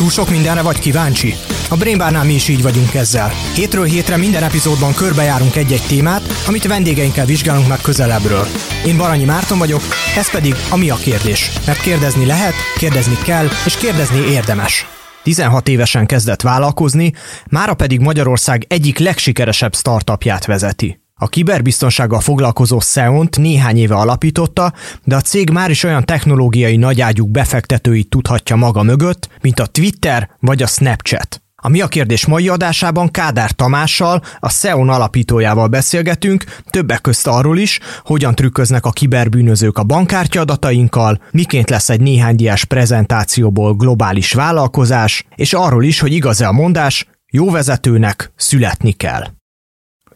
[0.00, 1.34] Túl sok mindenre vagy kíváncsi?
[1.70, 3.32] A Brainbarnál mi is így vagyunk ezzel.
[3.54, 8.46] Hétről hétre minden epizódban körbejárunk egy-egy témát, amit vendégeinkkel vizsgálunk meg közelebbről.
[8.86, 9.80] Én Baranyi Márton vagyok,
[10.16, 11.50] ez pedig a Mi a kérdés.
[11.66, 14.86] Mert kérdezni lehet, kérdezni kell, és kérdezni érdemes.
[15.22, 17.12] 16 évesen kezdett vállalkozni,
[17.50, 20.99] mára pedig Magyarország egyik legsikeresebb startupját vezeti.
[21.22, 24.72] A kiberbiztonsággal foglalkozó Xeont néhány éve alapította,
[25.04, 30.30] de a cég már is olyan technológiai nagyágyúk befektetőit tudhatja maga mögött, mint a Twitter
[30.38, 31.42] vagy a Snapchat.
[31.62, 37.58] A Mi a kérdés mai adásában Kádár Tamással, a SEON alapítójával beszélgetünk, többek közt arról
[37.58, 44.32] is, hogyan trükköznek a kiberbűnözők a bankkártya adatainkkal, miként lesz egy néhány diás prezentációból globális
[44.32, 49.38] vállalkozás, és arról is, hogy igaz-e a mondás, jó vezetőnek születni kell.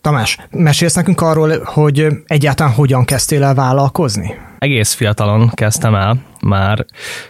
[0.05, 4.35] Tamás, mesélsz nekünk arról, hogy egyáltalán hogyan kezdtél el vállalkozni?
[4.59, 6.85] Egész fiatalon kezdtem el, már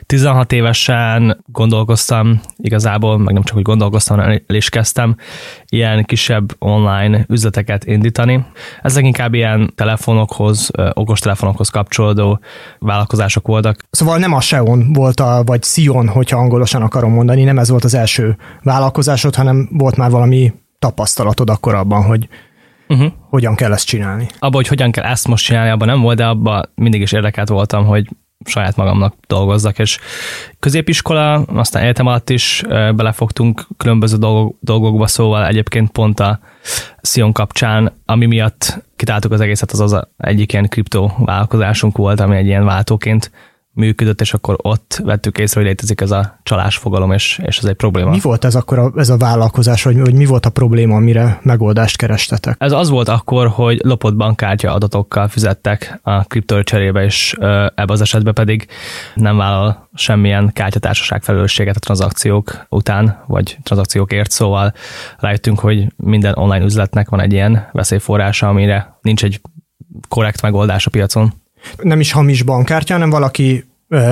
[0.07, 5.17] 16 évesen gondolkoztam igazából, meg nem csak, hogy gondolkoztam, hanem el is kezdtem
[5.69, 8.45] ilyen kisebb online üzleteket indítani.
[8.83, 12.41] Ezek inkább ilyen telefonokhoz, okostelefonokhoz kapcsolódó
[12.79, 13.79] vállalkozások voltak.
[13.91, 17.85] Szóval nem a Xeon volt, a, vagy Sion, hogyha angolosan akarom mondani, nem ez volt
[17.85, 22.29] az első vállalkozásod, hanem volt már valami tapasztalatod akkor abban, hogy
[22.89, 23.13] uh-huh.
[23.29, 24.27] hogyan kell ezt csinálni.
[24.39, 27.49] Abban, hogy hogyan kell ezt most csinálni, abban nem volt, de abban mindig is érdekelt
[27.49, 28.09] voltam, hogy
[28.45, 29.99] saját magamnak dolgozzak, és
[30.59, 36.41] középiskola, aztán egyetem alatt is belefogtunk különböző dolgok, dolgokba, szóval egyébként pont a
[37.03, 42.47] Sion kapcsán, ami miatt kitáltuk az egészet, az az egyik ilyen kriptovállalkozásunk volt, ami egy
[42.47, 43.31] ilyen váltóként
[43.75, 47.65] működött, és akkor ott vettük észre, hogy létezik ez a csalás fogalom, és, és ez
[47.65, 48.11] egy probléma.
[48.11, 51.41] Mi volt ez akkor a, ez a vállalkozás, hogy, hogy mi volt a probléma, amire
[51.43, 52.57] megoldást kerestetek?
[52.59, 57.35] Ez az volt akkor, hogy lopott bankkártya adatokkal fizettek a kriptó cserébe, és
[57.75, 58.67] ebbe az esetben pedig
[59.15, 64.73] nem vállal semmilyen kártyatársaság felelősséget a tranzakciók után, vagy tranzakciókért, szóval
[65.19, 69.41] rájöttünk, hogy minden online üzletnek van egy ilyen veszélyforrása, amire nincs egy
[70.09, 71.33] korrekt megoldás a piacon
[71.83, 73.65] nem is hamis bankkártya, hanem valaki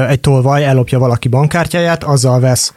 [0.09, 2.75] egy tolvaj ellopja valaki bankkártyáját, azzal vesz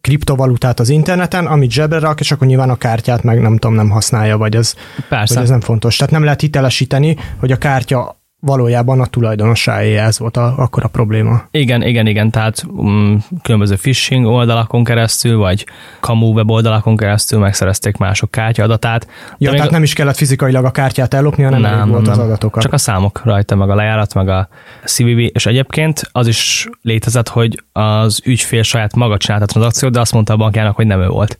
[0.00, 3.90] kriptovalutát az interneten, amit zsebre rak, és akkor nyilván a kártyát meg nem tudom, nem
[3.90, 4.74] használja, vagy ez,
[5.08, 5.34] Persze.
[5.34, 5.96] Vagy ez nem fontos.
[5.96, 10.88] Tehát nem lehet hitelesíteni, hogy a kártya valójában a tulajdonosáé, ez volt a, akkor a
[10.88, 11.42] probléma.
[11.50, 15.66] Igen, igen, igen, tehát um, különböző phishing oldalakon keresztül, vagy
[16.00, 19.06] kamu weboldalakon keresztül megszerezték mások kártya adatát.
[19.38, 22.62] Ja, tehát nem is kellett fizikailag a kártyát ellopni, hanem nem, volt nem, az adatokat.
[22.62, 24.48] Csak a számok rajta, meg a lejárat, meg a
[24.84, 30.00] CVV, és egyébként az is létezett, hogy az ügyfél saját maga csinálta a tranzakciót, de
[30.00, 31.38] azt mondta a bankjának, hogy nem ő volt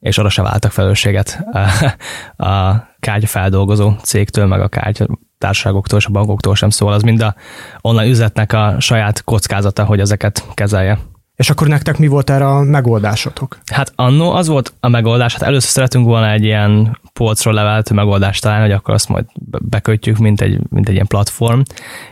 [0.00, 1.44] és arra se váltak felelősséget
[2.36, 2.74] a
[3.08, 5.06] kártyafeldolgozó cégtől, meg a kártya
[5.38, 7.34] társaságoktól és a bankoktól sem szól, az mind a
[7.80, 10.98] online üzletnek a saját kockázata, hogy ezeket kezelje.
[11.36, 13.58] És akkor nektek mi volt erre a megoldásotok?
[13.72, 18.42] Hát annó az volt a megoldás, hát először szeretünk volna egy ilyen polcról leveltő megoldást
[18.42, 19.24] találni, hogy akkor azt majd
[19.60, 21.60] bekötjük, mint egy, mint egy ilyen platform,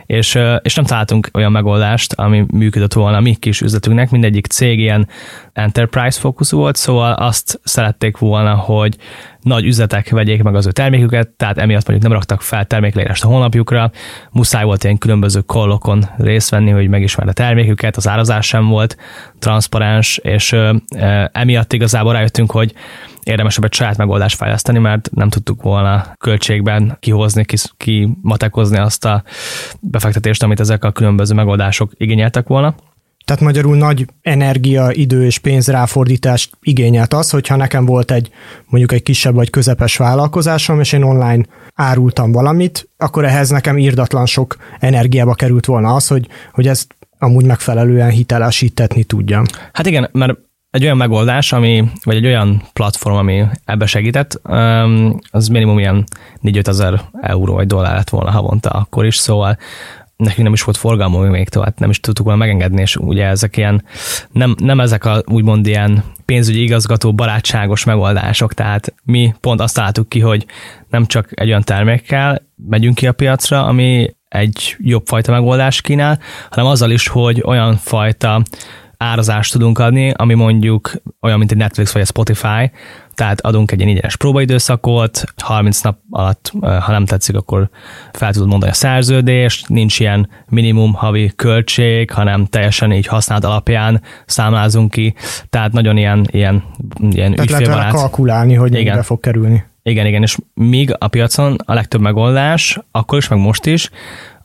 [0.05, 4.79] és, és nem találtunk olyan megoldást, ami működött volna a mi kis üzletünknek, mindegyik cég
[4.79, 5.07] ilyen
[5.53, 8.97] enterprise fókuszú volt, szóval azt szerették volna, hogy
[9.41, 13.27] nagy üzletek vegyék meg az ő terméküket, tehát emiatt mondjuk nem raktak fel termékleírást a
[13.27, 13.91] honlapjukra,
[14.31, 18.97] muszáj volt ilyen különböző kollokon részt venni, hogy megismerd a terméküket, az árazás sem volt
[19.39, 20.55] transzparens, és
[21.31, 22.73] emiatt igazából rájöttünk, hogy
[23.23, 27.45] érdemesebb egy saját megoldást fejleszteni, mert nem tudtuk volna költségben kihozni,
[27.77, 29.23] kimatekozni azt a
[29.81, 32.75] befektetést, amit ezek a különböző megoldások igényeltek volna.
[33.27, 38.29] Tehát magyarul nagy energia, idő és pénz ráfordítást igényelt az, hogyha nekem volt egy
[38.65, 41.45] mondjuk egy kisebb vagy közepes vállalkozásom, és én online
[41.75, 47.45] árultam valamit, akkor ehhez nekem írdatlan sok energiába került volna az, hogy, hogy ezt amúgy
[47.45, 49.45] megfelelően hitelesítetni tudjam.
[49.73, 50.37] Hát igen, mert
[50.71, 54.41] egy olyan megoldás, ami, vagy egy olyan platform, ami ebbe segített,
[55.31, 56.03] az minimum ilyen
[56.39, 59.57] 4 ezer euró vagy dollár lett volna havonta akkor is, szóval
[60.17, 63.57] nekünk nem is volt forgalmunk még tovább, nem is tudtuk volna megengedni, és ugye ezek
[63.57, 63.83] ilyen,
[64.31, 70.09] nem, nem ezek a úgymond ilyen pénzügyi igazgató barátságos megoldások, tehát mi pont azt találtuk
[70.09, 70.45] ki, hogy
[70.89, 76.19] nem csak egy olyan termékkel megyünk ki a piacra, ami egy jobb fajta megoldást kínál,
[76.49, 78.41] hanem azzal is, hogy olyan fajta
[78.97, 80.91] árazást tudunk adni, ami mondjuk
[81.21, 82.71] olyan, mint egy Netflix vagy a Spotify,
[83.13, 87.69] tehát adunk egy ilyen ingyenes próbaidőszakot, 30 nap alatt, ha nem tetszik, akkor
[88.11, 94.01] fel tudod mondani a szerződést, nincs ilyen minimum havi költség, hanem teljesen így használt alapján
[94.25, 95.13] számlázunk ki,
[95.49, 96.63] tehát nagyon ilyen, ilyen,
[96.99, 97.77] ilyen tehát ügyfélbarát.
[97.77, 99.03] lehet kalkulálni, hogy Igen.
[99.03, 99.63] fog kerülni.
[99.87, 103.89] Igen, igen, és míg a piacon a legtöbb megoldás, akkor is, meg most is,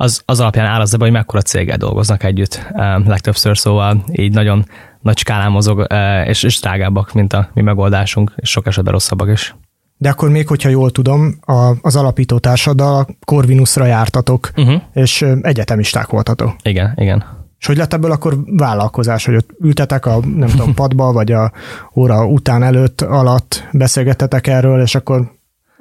[0.02, 2.66] az, az alapján árazza be, hogy mekkora céggel dolgoznak együtt
[3.06, 4.64] legtöbbször, szóval így nagyon
[5.00, 5.87] nagy skálán mozog,
[6.26, 9.54] és, és drágábbak, mint a mi megoldásunk, és sok esetben rosszabbak is.
[9.96, 14.82] De akkor még, hogyha jól tudom, a, az alapító társaddal Corvinusra jártatok, uh-huh.
[14.93, 16.56] és egyetemisták voltatok.
[16.62, 17.25] Igen, igen.
[17.58, 21.52] És hogy lett ebből akkor vállalkozás, hogy ott ültetek a, nem tudom, padba, vagy a
[21.94, 25.32] óra után előtt, alatt beszélgettetek erről, és akkor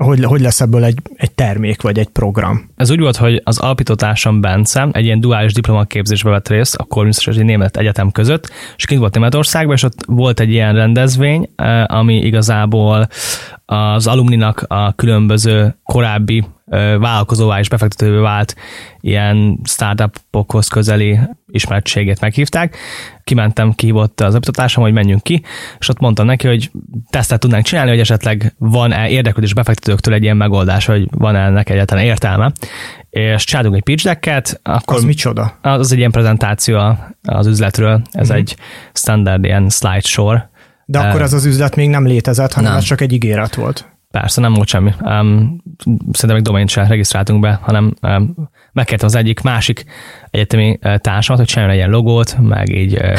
[0.03, 2.69] hogy, hogy lesz ebből egy, egy termék vagy egy program?
[2.75, 7.27] Ez úgy volt, hogy az alapítótársam Bence egy ilyen duális diplomaképzésbe vett részt a Corvinus
[7.27, 11.49] és egy német egyetem között, és kint volt Németországban, és ott volt egy ilyen rendezvény,
[11.55, 13.07] eh, ami igazából
[13.65, 16.43] az alumninak a különböző korábbi
[16.99, 18.55] vállalkozóvá és befektetővé vált
[18.99, 22.77] ilyen startupokhoz közeli ismertségét meghívták.
[23.23, 25.43] Kimentem, kihívott az oktatásom, hogy menjünk ki,
[25.79, 26.71] és ott mondtam neki, hogy
[27.09, 32.03] tesztet tudnánk csinálni, hogy esetleg van-e érdeklődés befektetőktől egy ilyen megoldás, hogy van-e ennek egyáltalán
[32.03, 32.51] értelme.
[33.09, 34.59] És csináltunk egy pitch decket.
[34.63, 35.57] Akkor az micsoda?
[35.61, 38.37] Az egy ilyen prezentáció az üzletről, ez uh-huh.
[38.37, 38.55] egy
[38.93, 40.49] standard ilyen slide sor,
[40.85, 42.79] de akkor ez az üzlet még nem létezett, hanem nem.
[42.79, 43.90] ez csak egy ígéret volt.
[44.11, 44.93] Persze, nem volt semmi.
[45.01, 49.85] Um, szerintem még domaint sem regisztráltunk be, hanem um, megkértem az egyik másik
[50.29, 52.95] egyetemi uh, társamat, hogy csináljon egy ilyen logót, meg így.
[52.95, 53.17] Uh,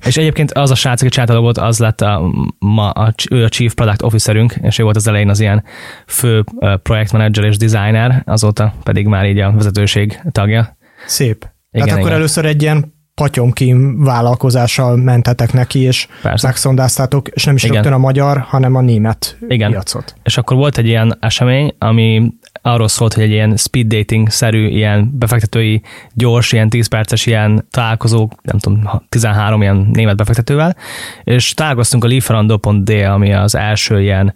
[0.06, 3.44] és egyébként az a srác, aki csinálta a logót, az lett a, ma, a, ő
[3.44, 5.64] a Chief Product Officerünk, és ő volt az elején az ilyen
[6.06, 6.44] fő
[6.82, 10.76] projektmenedzser és designer, azóta pedig már így a vezetőség tagja.
[11.06, 11.50] Szép.
[11.70, 16.46] Igen, Tehát akkor először egy ilyen patyomkim vállalkozással mentetek neki, és Persze.
[16.46, 17.74] megszondáztátok, és nem is Igen.
[17.74, 19.70] rögtön a magyar, hanem a német Igen.
[19.70, 20.14] piacot.
[20.22, 22.32] És akkor volt egy ilyen esemény, ami
[22.62, 25.82] arról szólt, hogy egy ilyen speed dating-szerű, ilyen befektetői,
[26.14, 30.76] gyors, ilyen 10 perces ilyen találkozó, nem tudom, 13 ilyen német befektetővel,
[31.24, 34.34] és találkoztunk a Lieferando.d, ami az első ilyen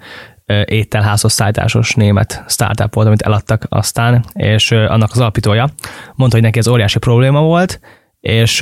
[0.64, 5.68] ételházhoz szállításos német startup volt, amit eladtak aztán, és annak az alapítója
[6.14, 7.80] mondta, hogy neki ez óriási probléma volt,
[8.26, 8.60] és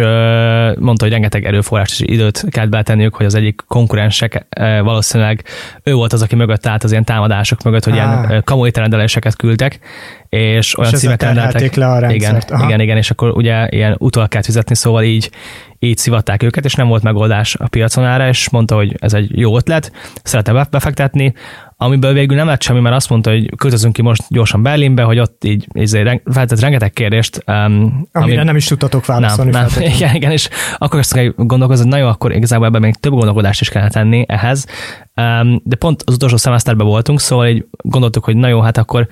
[0.79, 4.47] mondta, hogy rengeteg erőforrást és időt kellett beletenniük, hogy az egyik konkurensek
[4.83, 5.45] valószínűleg
[5.83, 7.99] ő volt az, aki mögött állt az ilyen támadások mögött, hogy ah.
[7.99, 9.79] ilyen kamu étrendeléseket küldtek,
[10.29, 11.75] és olyan és címek rendeltek.
[11.75, 12.51] le a rendszert.
[12.51, 15.31] Igen, igen, igen, és akkor ugye ilyen utol kellett fizetni, szóval így,
[15.79, 19.39] így szivatták őket, és nem volt megoldás a piacon erre, és mondta, hogy ez egy
[19.39, 21.35] jó ötlet, szeretne befektetni,
[21.85, 25.19] amiből végül nem lett semmi, mert azt mondta, hogy költözünk ki most gyorsan Berlinbe, hogy
[25.19, 27.43] ott így, így feltett rengeteg kérdést.
[27.47, 29.51] Um, Amire ami, nem is tudtatok válaszolni.
[29.51, 30.49] Nem, nem, igen, igen, és
[30.79, 34.25] akkor azt gondolkozni, hogy na jó, akkor igazából ebben még több gondolkodást is kellene tenni
[34.29, 34.67] ehhez.
[35.17, 39.09] Um, de pont az utolsó szemeszterben voltunk, szóval így gondoltuk, hogy na jó, hát akkor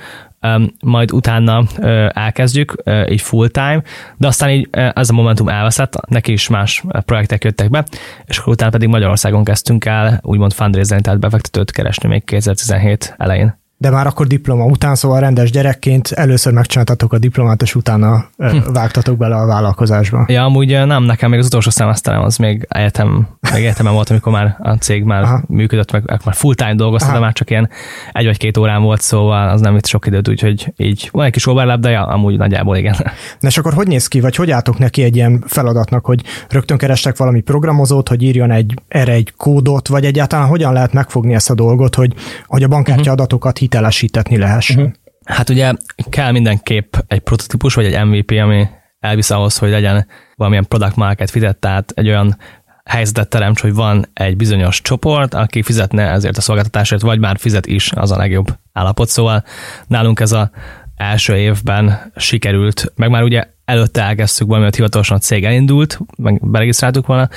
[0.85, 1.65] majd utána
[2.09, 3.83] elkezdjük, így full time,
[4.17, 7.85] de aztán így ez a momentum elveszett, neki is más projektek jöttek be,
[8.25, 13.62] és akkor utána pedig Magyarországon kezdtünk el úgymond fundraising, tehát befektetőt keresni még 2017 elején
[13.83, 18.73] de már akkor diploma után, szóval rendes gyerekként először megcsináltatok a diplomát, és utána hm.
[18.73, 20.25] vágtatok bele a vállalkozásba.
[20.29, 24.33] Ja, amúgy nem, nekem még az utolsó szemeszterem az még egyetem, még egyetemen volt, amikor
[24.33, 25.43] már a cég már Aha.
[25.49, 27.69] működött, meg már full time dolgoztam, de már csak ilyen
[28.13, 31.33] egy vagy két órán volt, szóval az nem itt sok időt, úgyhogy így van egy
[31.33, 32.97] kis overlap, de ja, amúgy nagyjából igen.
[33.41, 36.77] Na és akkor hogy néz ki, vagy hogy álltok neki egy ilyen feladatnak, hogy rögtön
[36.77, 41.51] kerestek valami programozót, hogy írjon egy, erre egy kódot, vagy egyáltalán hogyan lehet megfogni ezt
[41.51, 42.15] a dolgot, hogy,
[42.47, 43.13] hogy a bankkártya uh-huh.
[43.13, 44.79] adatokat hitelesítetni lehessen?
[44.79, 44.93] Uh-huh.
[45.25, 45.73] Hát ugye
[46.11, 48.67] kell mindenképp egy prototípus, vagy egy MVP, ami
[49.01, 50.07] elvisz ahhoz, hogy legyen
[50.37, 52.37] valamilyen product market fit, tehát egy olyan
[52.85, 57.67] helyzetet teremts, hogy van egy bizonyos csoport, aki fizetne ezért a szolgáltatásért, vagy már fizet
[57.67, 59.09] is, az a legjobb állapot.
[59.09, 59.45] Szóval
[59.87, 60.51] nálunk ez a
[60.97, 66.51] első évben sikerült, meg már ugye előtte elkezdtük valami, hogy hivatalosan a cég elindult, meg
[66.51, 67.29] beregisztráltuk volna,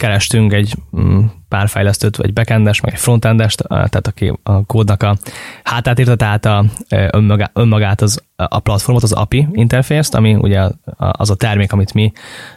[0.00, 5.16] kerestünk egy mm, pár fejlesztőt, vagy backendes, meg egy frontendest, tehát aki a kódnak a
[5.64, 11.30] hátát írta, tehát a, önmagát, önmagát az, a platformot, az API interfészt, ami ugye az
[11.30, 12.12] a termék, amit mi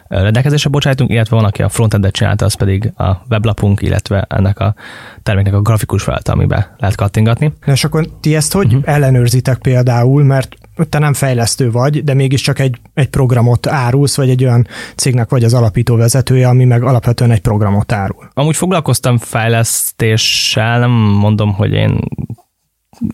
[0.08, 4.74] rendelkezésre bocsájtunk, illetve van, aki a frontendet csinálta, az pedig a weblapunk, illetve ennek a
[5.22, 7.52] terméknek a grafikus felete, amiben lehet kattingatni.
[7.66, 8.94] És akkor ti ezt hogy uh-huh.
[8.94, 10.56] ellenőrzitek például, mert
[10.88, 14.66] te nem fejlesztő vagy, de mégiscsak egy, egy programot árulsz, vagy egy olyan
[14.96, 18.30] cégnek vagy az alapító vezetője, ami meg alapvetően egy programot árul.
[18.34, 22.00] Amúgy foglalkoztam fejlesztéssel, nem mondom, hogy én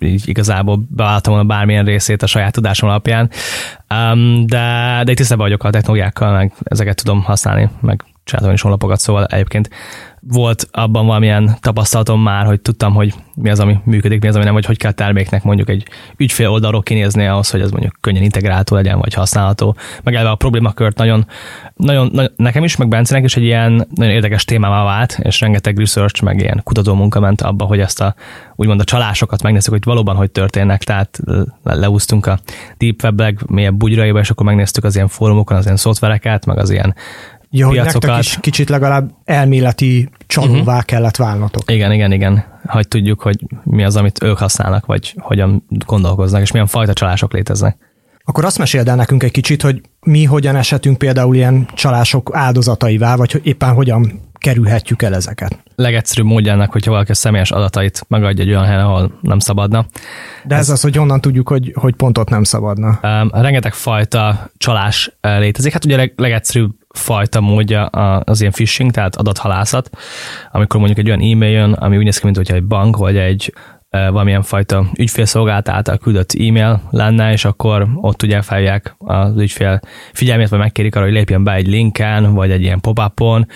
[0.00, 3.30] így igazából beváltam volna bármilyen részét a saját tudásom alapján,
[3.94, 9.00] um, de, de tisztában vagyok a technológiákkal, meg ezeket tudom használni, meg csináltam is honlapokat,
[9.00, 9.70] szóval egyébként
[10.20, 14.44] volt abban valamilyen tapasztalatom már, hogy tudtam, hogy mi az, ami működik, mi az, ami
[14.44, 15.86] nem, vagy hogy kell terméknek mondjuk egy
[16.16, 19.76] ügyfél oldalról kinézni ahhoz, hogy ez mondjuk könnyen integrálható legyen, vagy használható.
[20.02, 21.26] Meg elve a problémakört nagyon,
[21.76, 25.78] nagyon, nagyon, nekem is, meg Bencenek is egy ilyen nagyon érdekes témává vált, és rengeteg
[25.78, 28.14] research, meg ilyen kutató munka ment abba, hogy ezt a
[28.56, 31.20] úgymond a csalásokat megnézzük, hogy valóban hogy történnek, tehát
[31.62, 32.38] leúztunk a
[32.78, 36.70] Deep Web mélyebb bugyraiba, és akkor megnéztük az ilyen fórumokon az ilyen szoftvereket, meg az
[36.70, 36.94] ilyen
[37.50, 38.02] ja, hogy piacokat.
[38.02, 40.84] nektek is kicsit legalább elméleti csalóvá uh-huh.
[40.84, 41.70] kellett válnotok.
[41.70, 42.44] Igen, igen, igen.
[42.66, 47.32] Hogy tudjuk, hogy mi az, amit ők használnak, vagy hogyan gondolkoznak, és milyen fajta csalások
[47.32, 47.76] léteznek.
[48.24, 53.16] Akkor azt meséld el nekünk egy kicsit, hogy mi hogyan esetünk például ilyen csalások áldozataivá,
[53.16, 55.58] vagy hogy éppen hogyan kerülhetjük el ezeket.
[55.74, 59.86] Legegyszerűbb módjának, hogyha valaki a személyes adatait megadja egy olyan helyen, ahol nem szabadna.
[60.44, 63.00] De ez, ez az, hogy honnan tudjuk, hogy, hogy pontot nem szabadna.
[63.02, 65.72] Um, rengeteg fajta csalás uh, létezik.
[65.72, 69.90] Hát ugye leg, legegyszerűbb fajta módja az ilyen phishing, tehát adathalászat,
[70.50, 73.16] amikor mondjuk egy olyan e-mail jön, ami úgy néz ki, mint hogyha egy bank vagy
[73.16, 73.54] egy
[73.90, 79.80] valamilyen fajta ügyfélszolgálat által küldött e-mail lenne, és akkor ott ugye felják az ügyfél
[80.12, 83.46] figyelmét, vagy megkérik arra, hogy lépjen be egy linken, vagy egy ilyen pop-upon.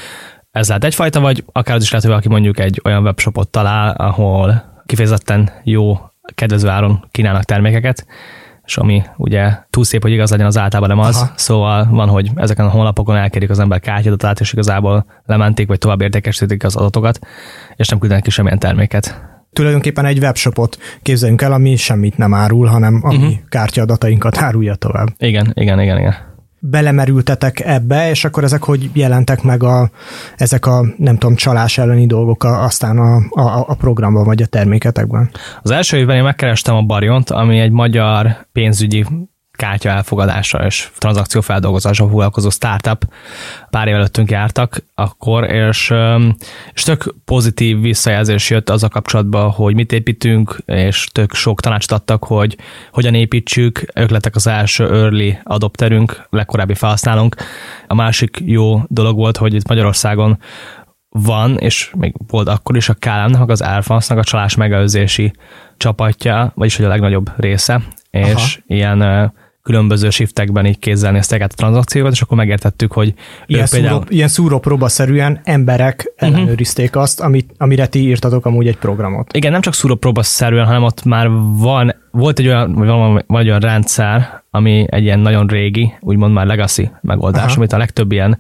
[0.51, 3.95] Ez lehet egyfajta, vagy akár az is lehet, hogy valaki mondjuk egy olyan webshopot talál,
[3.95, 5.99] ahol kifejezetten jó,
[6.35, 8.07] kedvező áron kínálnak termékeket,
[8.67, 11.17] és ami ugye túl szép, hogy igaz legyen, az általában nem az.
[11.17, 11.33] Aha.
[11.37, 16.01] Szóval van, hogy ezeken a honlapokon elkérik az ember kártyadatát, és igazából lementék, vagy tovább
[16.01, 17.19] értékesítik az adatokat,
[17.77, 22.67] és nem küldenek ki semmilyen terméket tulajdonképpen egy webshopot képzeljünk el, ami semmit nem árul,
[22.67, 23.35] hanem ami uh-huh.
[23.49, 25.09] kártyaadatainkat árulja tovább.
[25.19, 26.15] Igen, igen, igen, igen
[26.71, 29.91] belemerültetek ebbe, és akkor ezek hogy jelentek meg a,
[30.37, 34.47] ezek a, nem tudom, csalás elleni dolgok a, aztán a, a, a programban vagy a
[34.47, 35.31] terméketekben?
[35.63, 39.05] Az első évben én megkerestem a Bariont, ami egy magyar pénzügyi
[39.57, 43.05] kártya elfogadása és tranzakciófeldolgozása foglalkozó startup
[43.71, 45.95] pár év előttünk jártak akkor, és,
[46.73, 51.93] és tök pozitív visszajelzés jött az a kapcsolatban, hogy mit építünk, és tök sok tanácsot
[51.93, 52.57] adtak, hogy
[52.93, 53.85] hogyan építsük.
[53.95, 57.37] Ők lettek az első early adopterünk, legkorábbi felhasználónk.
[57.87, 60.39] A másik jó dolog volt, hogy itt Magyarországon
[61.09, 65.33] van, és még volt akkor is a KLM-nak, az Airfance-nak a csalás megelőzési
[65.77, 68.47] csapatja, vagyis hogy a legnagyobb része, és Aha.
[68.67, 69.33] ilyen
[69.65, 73.15] különböző shiftekben így kézzel néztek át a tranzakciókat, és akkor megértettük, hogy
[73.47, 73.99] ilyen, például...
[73.99, 76.37] szúró, ilyen szúrópróba-szerűen emberek uh-huh.
[76.37, 79.33] ellenőrizték azt, amit, amire ti írtatok amúgy egy programot.
[79.33, 83.49] Igen, nem csak szúrópróba-szerűen, hanem ott már van, volt egy olyan, vagy van, van egy
[83.49, 87.55] olyan rendszer, ami egy ilyen nagyon régi, úgymond már legacy megoldás, Aha.
[87.57, 88.39] amit a legtöbb ilyen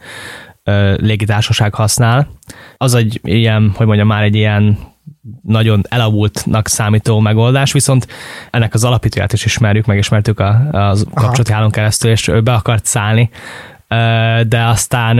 [0.64, 2.28] ö, légitársaság használ.
[2.76, 4.78] Az egy ilyen, hogy mondjam, már egy ilyen
[5.43, 8.07] nagyon elavultnak számító megoldás, viszont
[8.51, 12.85] ennek az alapítóját is ismerjük, megismertük a, az kapcsolati hálón keresztül, és ő be akart
[12.85, 13.31] szállni,
[14.49, 15.17] de aztán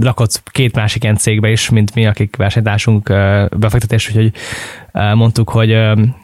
[0.00, 3.08] rakott két másik ilyen cégbe is, mint mi, akik versenytársunk
[3.56, 4.32] befektetés, úgyhogy
[4.92, 5.76] mondtuk, hogy,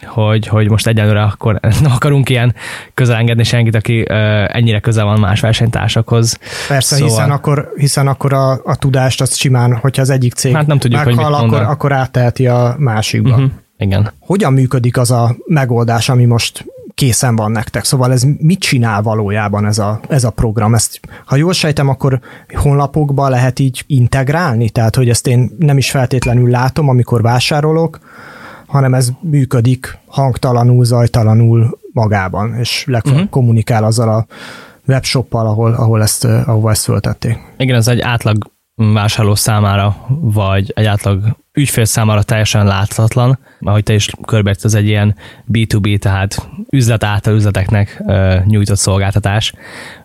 [0.05, 2.55] hogy, hogy most egyenlőre akkor nem akarunk ilyen
[2.95, 4.05] közel engedni senkit, aki
[4.47, 6.39] ennyire közel van más versenytársakhoz.
[6.69, 7.11] Persze, szóval...
[7.11, 10.79] hiszen akkor, hiszen akkor a, a tudást azt simán, hogyha az egyik cég hát nem
[10.79, 13.31] tudjuk, meghal, hogy akkor, akkor átteheti a másikba.
[13.31, 13.51] Uh-huh.
[13.79, 14.13] Igen.
[14.19, 16.65] Hogyan működik az a megoldás, ami most
[16.95, 17.85] készen van nektek.
[17.85, 20.75] Szóval ez mit csinál valójában ez a, ez a program?
[20.75, 22.21] Ezt, ha jól sejtem, akkor
[22.55, 24.71] honlapokba lehet így integrálni?
[24.71, 27.99] Tehát, hogy ezt én nem is feltétlenül látom, amikor vásárolok,
[28.67, 33.33] hanem ez működik hangtalanul, zajtalanul magában, és legfeljebb uh-huh.
[33.33, 34.27] kommunikál azzal a
[34.87, 37.39] webshoppal, ahol, ahol ezt, ahol ezt föltették.
[37.57, 43.95] Igen, ez egy átlag vásárló számára, vagy egy átlag ügyfél számára teljesen láthatatlan, ahogy te
[43.95, 45.17] is körbért, ez egy ilyen
[45.53, 48.03] B2B, tehát üzlet által üzleteknek
[48.47, 49.53] nyújtott szolgáltatás,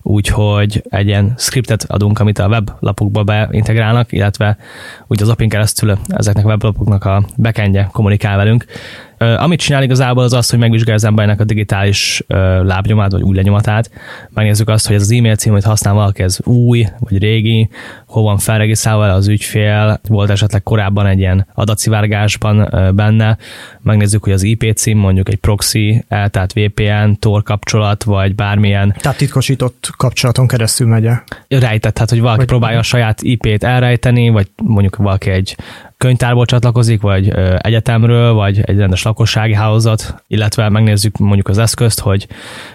[0.01, 4.57] úgyhogy egy ilyen scriptet adunk, amit a weblapokba beintegrálnak, illetve
[5.07, 8.65] úgy az apin keresztül ezeknek a weblapoknak a backendje kommunikál velünk,
[9.37, 12.23] amit csinál igazából az az, hogy megvizsgálja az embernek a digitális
[12.63, 13.91] lábnyomát, vagy új lenyomatát.
[14.29, 17.69] Megnézzük azt, hogy ez az e-mail cím, amit használ valaki, ez új, vagy régi,
[18.05, 23.37] hol van felregisztrálva az ügyfél, volt esetleg korábban egy ilyen adatszivárgásban benne.
[23.81, 28.95] Megnézzük, hogy az IP cím mondjuk egy proxy, tehát VPN, Tor kapcsolat, vagy bármilyen.
[28.99, 31.09] Tehát titkosított kapcsolaton keresztül megy
[31.47, 32.47] Rejtett, tehát hogy valaki vagy...
[32.47, 35.55] próbálja a saját IP-t elrejteni, vagy mondjuk valaki egy
[35.97, 42.27] könyvtárból csatlakozik, vagy egyetemről, vagy egy rendes lakossági hálózat, illetve megnézzük mondjuk az eszközt, hogy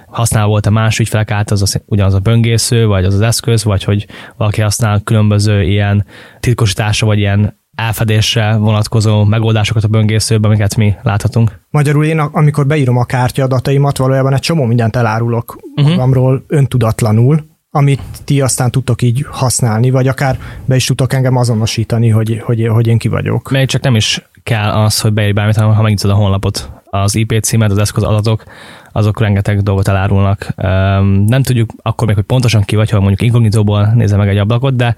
[0.06, 3.84] használ volt-e más ügyfelek át az, az ugyanaz a böngésző, vagy az az eszköz, vagy
[3.84, 6.06] hogy valaki használ különböző ilyen
[6.40, 11.60] titkosításra, vagy ilyen elfedésre vonatkozó megoldásokat a böngészőben, amiket mi láthatunk.
[11.70, 15.94] Magyarul én, amikor beírom a kártya adataimat, valójában egy csomó mindent elárulok uh-huh.
[15.94, 22.08] magamról öntudatlanul, amit ti aztán tudtok így használni, vagy akár be is tudtok engem azonosítani,
[22.08, 23.50] hogy, hogy, hogy én ki vagyok.
[23.50, 27.14] Még csak nem is kell az, hogy beírj bármit, hanem ha megnyitod a honlapot, az
[27.14, 28.44] IP címet, az eszköz adatok,
[28.96, 30.54] azok rengeteg dolgot elárulnak.
[31.26, 34.76] Nem tudjuk akkor még, hogy pontosan ki vagy, ha mondjuk inkognitóból nézze meg egy ablakot,
[34.76, 34.96] de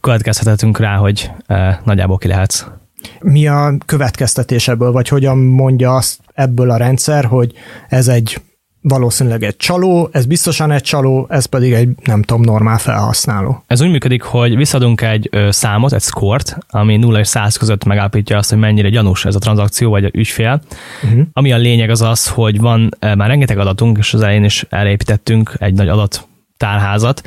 [0.00, 1.30] következhetünk rá, hogy
[1.84, 2.66] nagyjából ki lehetsz.
[3.20, 7.52] Mi a következtetés ebből, vagy hogyan mondja azt ebből a rendszer, hogy
[7.88, 8.40] ez egy
[8.88, 13.64] valószínűleg egy csaló, ez biztosan egy csaló, ez pedig egy, nem tudom, normál felhasználó.
[13.66, 17.84] Ez úgy működik, hogy visszadunk egy ö, számot, egy skort, ami 0 és 100 között
[17.84, 20.60] megállapítja azt, hogy mennyire gyanús ez a tranzakció vagy a ügyfél.
[21.04, 21.20] Uh-huh.
[21.32, 25.52] Ami a lényeg az az, hogy van már rengeteg adatunk, és az elején is elépítettünk
[25.58, 26.26] egy nagy adat
[26.56, 27.22] tárházat,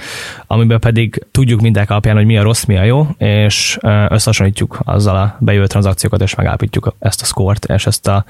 [0.48, 3.78] amiben pedig tudjuk mindenek alapján, hogy mi a rossz, mi a jó, és
[4.10, 8.26] összehasonlítjuk azzal a bejövő tranzakciókat, és megállapítjuk ezt a skort, és ezt a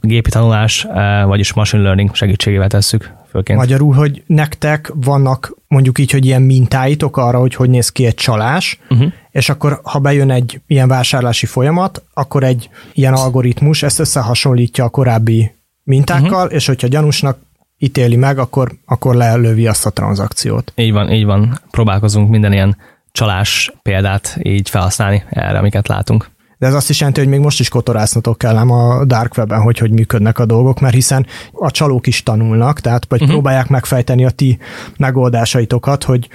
[0.00, 0.86] gépi tanulás,
[1.26, 3.58] vagyis machine learning segítségével tesszük főként.
[3.58, 8.14] Magyarul, hogy nektek vannak mondjuk így, hogy ilyen mintáitok arra, hogy hogy néz ki egy
[8.14, 9.12] csalás, uh-huh.
[9.30, 14.88] és akkor ha bejön egy ilyen vásárlási folyamat, akkor egy ilyen algoritmus ezt összehasonlítja a
[14.88, 16.54] korábbi mintákkal, uh-huh.
[16.54, 17.38] és hogyha gyanúsnak
[17.78, 20.72] ítéli meg, akkor, akkor lelövi azt a tranzakciót.
[20.76, 21.60] Így van, így van.
[21.70, 22.76] Próbálkozunk minden ilyen
[23.12, 26.32] csalás példát így felhasználni erre, amiket látunk.
[26.58, 29.60] De ez azt is jelenti, hogy még most is kotorásznotok kell nem a dark webben,
[29.60, 33.34] hogy hogy működnek a dolgok, mert hiszen a csalók is tanulnak, tehát vagy uh-huh.
[33.34, 34.58] próbálják megfejteni a ti
[34.96, 36.28] megoldásaitokat, hogy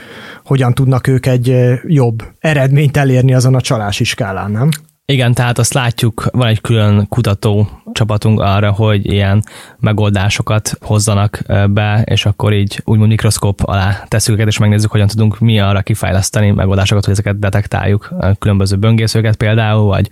[0.45, 1.55] hogyan tudnak ők egy
[1.87, 4.69] jobb eredményt elérni azon a csalási skálán, nem?
[5.09, 9.43] Igen, tehát azt látjuk, van egy külön kutató csapatunk arra, hogy ilyen
[9.79, 15.39] megoldásokat hozzanak be, és akkor így úgymond mikroszkóp alá tesszük őket, és megnézzük, hogyan tudunk
[15.39, 20.09] mi arra kifejleszteni megoldásokat, hogy ezeket detektáljuk, különböző böngészőket például, vagy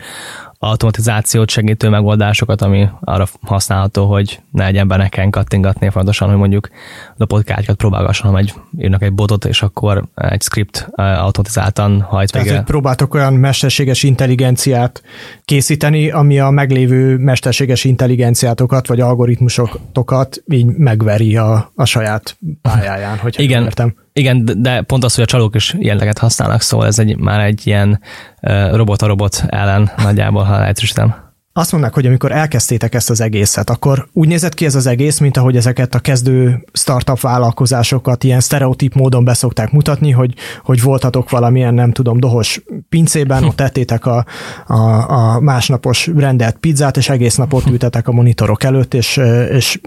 [0.59, 6.69] automatizációt segítő megoldásokat, ami arra használható, hogy ne egy embernek kell kattingatni fontosan, hogy mondjuk
[7.17, 12.47] lopott kártyát próbálgasson, hanem egy, írnak egy botot, és akkor egy script automatizáltan hajt Tehát,
[12.47, 12.63] végre.
[12.63, 15.03] próbáltok olyan mesterséges intelligenciát
[15.45, 23.35] készíteni, ami a meglévő mesterséges intelligenciátokat, vagy algoritmusokat így megveri a, a saját pályáján, hogy
[23.39, 23.63] Igen.
[23.63, 23.95] értem.
[24.17, 27.67] Igen, de pont az, hogy a csalók is ilyeneket használnak, szóval ez egy, már egy
[27.67, 27.99] ilyen
[28.71, 31.15] robot a robot ellen nagyjából, ha egyszerűsítem.
[31.53, 35.19] Azt mondnak, hogy amikor elkezdtétek ezt az egészet, akkor úgy nézett ki ez az egész,
[35.19, 41.29] mint ahogy ezeket a kezdő startup vállalkozásokat ilyen sztereotíp módon beszokták mutatni, hogy, hogy voltatok
[41.29, 44.25] valamilyen, nem tudom, dohos pincében, ott tettétek a,
[44.67, 49.17] a, a másnapos rendelt pizzát, és egész napot ültetek a monitorok előtt, és,
[49.51, 49.79] és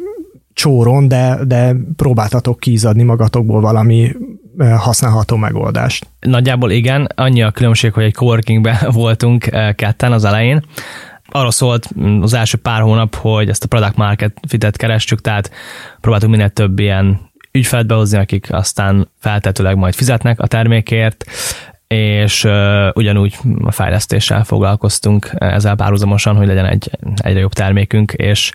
[0.52, 4.12] csóron, de, de próbáltatok kízadni magatokból valami
[4.58, 6.06] használható megoldást.
[6.20, 10.64] Nagyjából igen, annyi a különbség, hogy egy coworkingben voltunk ketten az elején,
[11.30, 11.88] arról szólt
[12.20, 15.50] az első pár hónap, hogy ezt a product market fitet kerestük, tehát
[16.00, 21.24] próbáltunk minél több ilyen ügyfelet behozni, akik aztán feltetőleg majd fizetnek a termékért,
[21.94, 28.53] és uh, ugyanúgy a fejlesztéssel foglalkoztunk ezzel párhuzamosan, hogy legyen egy egyre jobb termékünk, és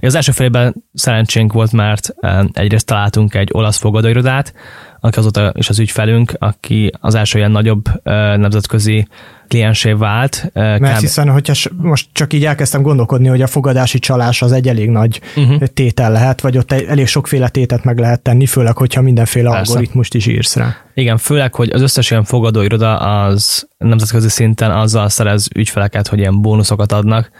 [0.00, 2.14] az első félben szerencsénk volt, mert
[2.52, 4.54] egyrészt találtunk egy olasz fogadóirodát,
[5.00, 8.02] aki azóta is az ügyfelünk, aki az első ilyen nagyobb uh,
[8.36, 9.06] nemzetközi
[9.54, 10.50] kliensé vált.
[10.52, 11.00] Mert kb.
[11.00, 15.20] hiszen, hogyha most csak így elkezdtem gondolkodni, hogy a fogadási csalás az egy elég nagy
[15.36, 15.62] uh-huh.
[15.66, 19.72] tétel lehet, vagy ott elég sokféle tétet meg lehet tenni, főleg, hogyha mindenféle Persze.
[19.72, 20.76] algoritmust is írsz rá.
[20.94, 26.40] Igen, főleg, hogy az összes ilyen fogadóiroda az nemzetközi szinten azzal szerez ügyfeleket, hogy ilyen
[26.40, 27.30] bónuszokat adnak,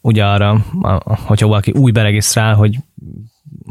[0.00, 0.64] ugye arra,
[1.04, 2.76] hogyha valaki új beregisztrál, hogy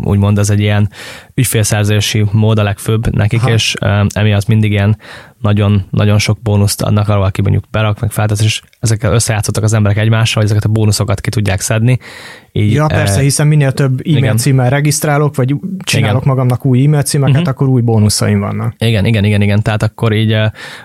[0.04, 0.90] úgymond ez egy ilyen
[1.34, 3.52] ügyfélszerzési mód a legfőbb nekik, Aha.
[3.52, 3.74] és
[4.14, 4.98] emiatt mindig ilyen
[5.42, 9.74] nagyon, nagyon sok bónuszt adnak arra, aki mondjuk berak, meg feltesz, és ezekkel összejátszottak az
[9.74, 12.00] emberek egymással, hogy ezeket a bónuszokat ki tudják szedni.
[12.52, 16.36] Így, ja, persze, hiszen minél több e-mail címmel regisztrálok, vagy csinálok igen.
[16.36, 17.50] magamnak új e-mail címeket, uh-huh.
[17.50, 18.74] akkor új bónuszaim vannak.
[18.78, 19.62] Igen, igen, igen, igen.
[19.62, 20.32] Tehát akkor így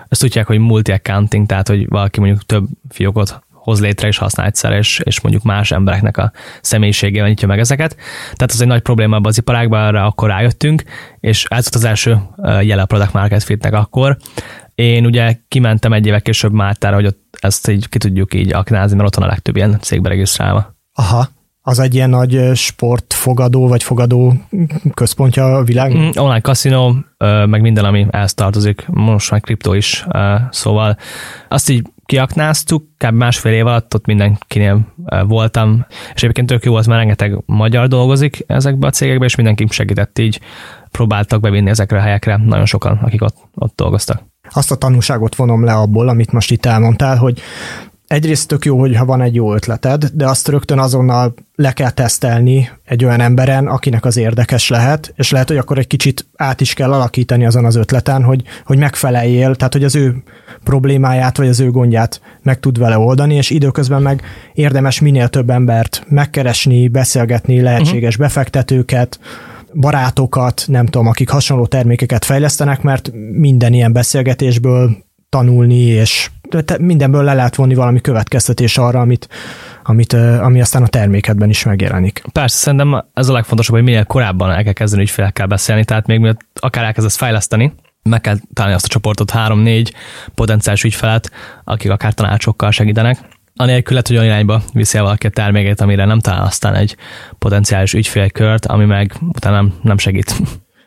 [0.07, 4.71] ezt tudják, hogy multi-accounting, tehát hogy valaki mondjuk több fiókot hoz létre és használ egyszer,
[4.71, 7.95] és, és mondjuk más embereknek a személyiségével nyitja meg ezeket.
[8.21, 10.83] Tehát az egy nagy probléma az iparágban, arra akkor rájöttünk,
[11.19, 12.17] és ez volt az első
[12.61, 14.17] jele a Product Market Fitnek akkor.
[14.75, 18.95] Én ugye kimentem egy éve később Máltára, hogy ott ezt így ki tudjuk így aknázni,
[18.95, 20.75] mert ott van a legtöbb ilyen cégbe regisztrálva.
[20.93, 21.27] Aha,
[21.65, 24.33] az egy ilyen nagy sportfogadó, vagy fogadó
[24.93, 25.93] központja a világ?
[25.93, 26.95] Mm, online kaszinó,
[27.45, 30.05] meg minden, ami ehhez tartozik, most már kriptó is,
[30.49, 30.97] szóval
[31.49, 33.13] azt így kiaknáztuk, kb.
[33.13, 34.93] másfél év alatt ott mindenkinél
[35.27, 39.67] voltam, és egyébként tök jó volt, mert rengeteg magyar dolgozik ezekbe a cégekbe, és mindenki
[39.69, 40.39] segített így,
[40.91, 44.21] próbáltak bevinni ezekre a helyekre nagyon sokan, akik ott, ott dolgoztak.
[44.51, 47.41] Azt a tanúságot vonom le abból, amit most itt elmondtál, hogy
[48.13, 52.69] egyrészt tök jó, hogyha van egy jó ötleted, de azt rögtön azonnal le kell tesztelni
[52.85, 56.73] egy olyan emberen, akinek az érdekes lehet, és lehet, hogy akkor egy kicsit át is
[56.73, 60.23] kell alakítani azon az ötleten, hogy, hogy megfeleljél, tehát hogy az ő
[60.63, 64.21] problémáját vagy az ő gondját meg tud vele oldani, és időközben meg
[64.53, 68.27] érdemes minél több embert megkeresni, beszélgetni, lehetséges uh-huh.
[68.27, 69.19] befektetőket,
[69.73, 74.97] barátokat, nem tudom, akik hasonló termékeket fejlesztenek, mert minden ilyen beszélgetésből
[75.33, 76.29] tanulni, és
[76.79, 79.27] mindenből le lehet vonni valami következtetés arra, amit,
[79.83, 82.23] amit, ami aztán a termékedben is megjelenik.
[82.31, 86.19] Persze, szerintem ez a legfontosabb, hogy minél korábban el kell kezdeni ügyfélekkel beszélni, tehát még
[86.19, 89.93] mielőtt akár elkezdesz fejleszteni, meg kell találni azt a csoportot, három-négy
[90.35, 91.31] potenciális ügyfelet,
[91.63, 93.17] akik akár tanácsokkal segítenek.
[93.55, 96.95] Anélkül lehet, hogy olyan irányba viszi el valaki a terméket, amire nem talál aztán egy
[97.39, 100.35] potenciális ügyfélkört, ami meg utána nem segít.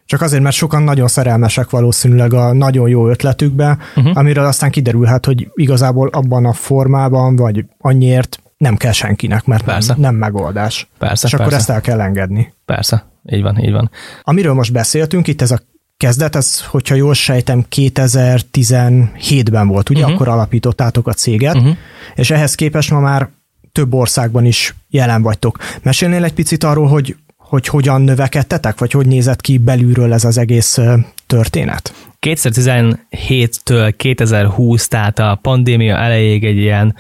[0.07, 4.16] Csak azért, mert sokan nagyon szerelmesek valószínűleg a nagyon jó ötletükbe, uh-huh.
[4.16, 9.92] amiről aztán kiderülhet, hogy igazából abban a formában, vagy annyiért nem kell senkinek, mert persze.
[9.92, 10.88] Nem, nem megoldás.
[10.99, 11.37] Persze, És persze.
[11.37, 12.53] akkor ezt el kell engedni.
[12.64, 13.90] Persze, így van, így van.
[14.23, 15.61] Amiről most beszéltünk, itt ez a
[15.97, 20.01] kezdet, ez, hogyha jól sejtem, 2017-ben volt, ugye?
[20.01, 20.14] Uh-huh.
[20.14, 21.77] Akkor alapítottátok a céget, uh-huh.
[22.14, 23.29] és ehhez képest ma már
[23.73, 25.59] több országban is jelen vagytok.
[25.83, 27.16] Mesélnél egy picit arról, hogy,
[27.57, 30.79] hogy hogyan növekedtetek, vagy hogy nézett ki belülről ez az egész
[31.27, 31.95] történet?
[32.21, 36.95] 2017-től 2020, tehát a pandémia elejéig egy ilyen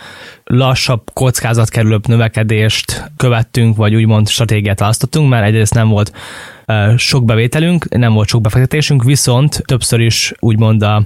[0.44, 6.12] lassabb, kockázatkerülőbb növekedést követtünk, vagy úgymond stratégiát választottunk, mert egyrészt nem volt
[6.96, 11.02] sok bevételünk, nem volt sok befektetésünk, viszont többször is úgymond a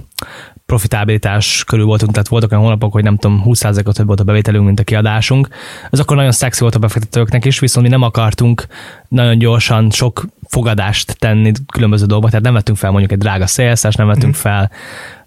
[0.71, 4.65] profitabilitás körül voltunk, tehát voltak olyan hónapok, hogy nem tudom, 20%-ot több volt a bevételünk,
[4.65, 5.47] mint a kiadásunk.
[5.89, 8.65] Ez akkor nagyon szexi volt a befektetőknek is, viszont mi nem akartunk
[9.07, 13.95] nagyon gyorsan sok fogadást tenni különböző dolgokba, tehát nem vettünk fel mondjuk egy drága szélszes,
[13.95, 14.41] nem vettünk mhm.
[14.41, 14.71] fel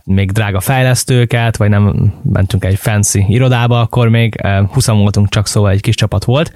[0.04, 4.40] még drága fejlesztőket, vagy nem mentünk egy fancy irodába, akkor még
[4.72, 6.52] 20 voltunk csak, szóval egy kis csapat volt.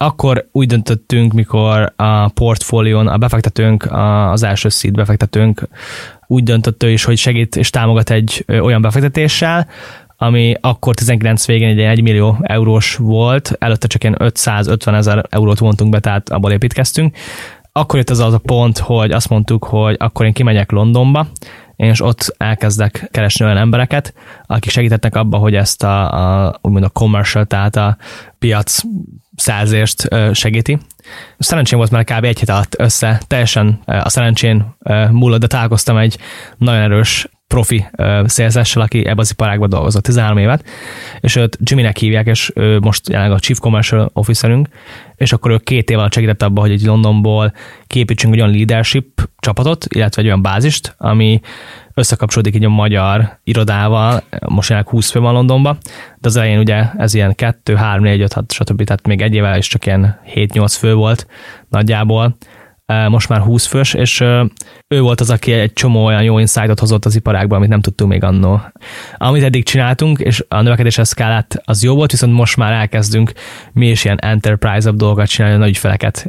[0.00, 5.68] Akkor úgy döntöttünk, mikor a portfólión a befektetőnk, az első seed befektetőnk
[6.26, 9.68] úgy döntött ő is, hogy segít és támogat egy olyan befektetéssel,
[10.16, 15.58] ami akkor 19 végén egy 1 millió eurós volt, előtte csak ilyen 550 ezer eurót
[15.58, 17.16] vontunk be, tehát abból építkeztünk.
[17.72, 21.26] Akkor jött az az a pont, hogy azt mondtuk, hogy akkor én kimegyek Londonba,
[21.78, 24.14] és ott elkezdek keresni olyan embereket,
[24.46, 27.96] akik segítettek abba, hogy ezt a, a úgymond a commercial, tehát a
[28.38, 28.80] piac
[29.36, 30.78] szerzést segíti.
[31.38, 32.24] Szerencsém volt, mert kb.
[32.24, 34.76] egy hét alatt össze, teljesen a szerencsén
[35.10, 36.18] múlott, de találkoztam egy
[36.56, 37.86] nagyon erős profi
[38.24, 40.64] szélzessel, aki ebben az iparágban dolgozott 13 évet,
[41.20, 44.68] és őt Jimmynek hívják, és ő most jelenleg a Chief Commercial Officerünk,
[45.16, 47.52] és akkor ő két év alatt segített abban, hogy egy Londonból
[47.86, 51.40] képítsünk egy olyan leadership csapatot, illetve egy olyan bázist, ami
[51.94, 55.78] összekapcsolódik egy a magyar irodával, most jelenleg 20 fő van Londonban,
[56.18, 58.84] de az elején ugye ez ilyen 2, 3, 4, 5, 6, stb.
[58.84, 61.26] Tehát még egy évvel is csak ilyen 7-8 fő volt
[61.68, 62.36] nagyjából,
[63.08, 64.20] most már 20 fős, és
[64.88, 68.10] ő volt az, aki egy csomó olyan jó insightot hozott az iparágba, amit nem tudtunk
[68.10, 68.60] még annó.
[69.16, 73.32] Amit eddig csináltunk, és a növekedés eszkálát az jó volt, viszont most már elkezdünk
[73.72, 76.28] mi is ilyen enterprise-abb dolgokat csinálni, nagy ügyfeleket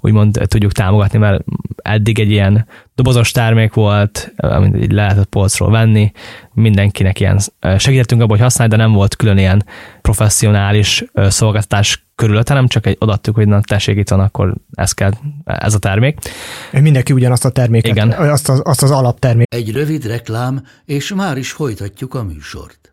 [0.00, 1.44] úgymond tudjuk támogatni, mert
[1.76, 2.66] eddig egy ilyen
[2.96, 6.12] dobozos termék volt, amit így lehetett polcról venni,
[6.52, 7.38] mindenkinek ilyen
[7.76, 9.64] segítettünk abban, hogy használj, de nem volt külön ilyen
[10.00, 15.10] professzionális szolgáltatás körülött, hanem csak egy odattük, hogy na tessék itt van, akkor ez kell,
[15.44, 16.18] ez a termék.
[16.72, 18.10] Mindenki ugyanazt a terméket, Igen.
[18.10, 19.54] Azt, az, azt az alaptermék.
[19.54, 22.85] Egy rövid reklám, és már is folytatjuk a műsort.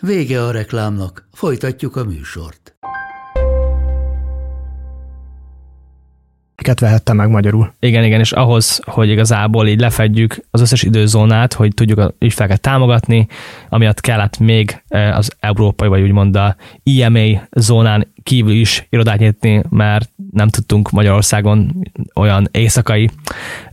[0.00, 2.76] Vége a reklámnak, folytatjuk a műsort.
[6.56, 7.72] Miket meg magyarul?
[7.80, 12.60] Igen, igen, és ahhoz, hogy igazából így lefedjük az összes időzónát, hogy tudjuk a ügyfeleket
[12.60, 13.26] támogatni,
[13.68, 19.62] amiatt kellett még eh, az európai, vagy úgymond a IMA zónán kívül is irodát nyitni,
[19.68, 21.82] mert nem tudtunk Magyarországon
[22.14, 23.10] olyan éjszakai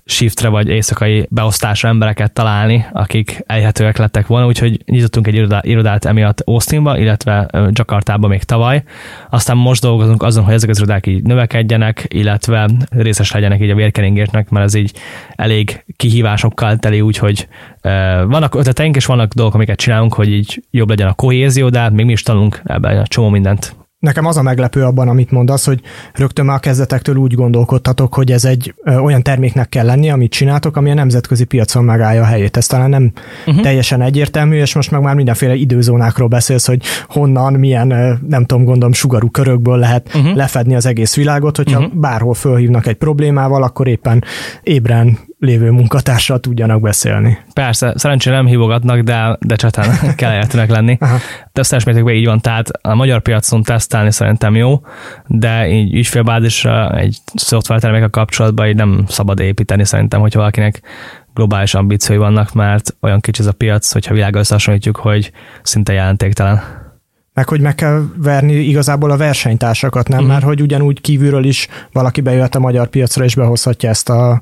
[0.05, 6.05] shiftre vagy éjszakai beosztásra embereket találni, akik elérhetőek lettek volna, úgyhogy nyitottunk egy irodát, irodát
[6.05, 8.83] emiatt Austinba, illetve Jakartába még tavaly.
[9.29, 13.75] Aztán most dolgozunk azon, hogy ezek az irodák így növekedjenek, illetve részes legyenek így a
[13.75, 14.91] vérkeringésnek, mert ez így
[15.35, 17.47] elég kihívásokkal teli, úgyhogy
[18.27, 21.91] vannak ötleteink, és vannak dolgok, amiket csinálunk, hogy így jobb legyen a kohézió, de hát
[21.91, 23.84] még mi is tanulunk ebben a csomó mindent.
[24.05, 25.81] Nekem az a meglepő abban, amit mondasz, hogy
[26.13, 30.31] rögtön már a kezdetektől úgy gondolkodtatok, hogy ez egy ö, olyan terméknek kell lenni, amit
[30.31, 32.57] csináltok, ami a nemzetközi piacon megállja a helyét.
[32.57, 33.11] Ez talán nem
[33.45, 33.63] uh-huh.
[33.63, 37.87] teljesen egyértelmű, és most meg már mindenféle időzónákról beszélsz, hogy honnan, milyen,
[38.27, 40.35] nem tudom, gondolom, sugarú körökből lehet uh-huh.
[40.35, 41.93] lefedni az egész világot, hogyha uh-huh.
[41.93, 44.23] bárhol fölhívnak egy problémával, akkor éppen
[44.63, 47.37] ébren lévő munkatársal tudjanak beszélni.
[47.53, 50.97] Persze, szerencsére nem hívogatnak, de, de csatán kell értőnek lenni.
[51.51, 54.81] Teljes mértékben így van, tehát a magyar piacon tesztelni szerintem jó,
[55.27, 60.81] de így ügyfélbázisra egy szoftvertermékkel kapcsolatban így nem szabad építeni szerintem, hogyha valakinek
[61.33, 65.31] globális ambíciói vannak, mert olyan kicsi ez a piac, hogyha világgal összehasonlítjuk, hogy
[65.61, 66.83] szinte jelentéktelen.
[67.33, 70.17] Meg hogy meg kell verni igazából a versenytársakat, nem?
[70.17, 70.33] Uh-huh.
[70.33, 74.41] Mert hogy ugyanúgy kívülről is valaki bejöhet a magyar piacra és behozhatja ezt a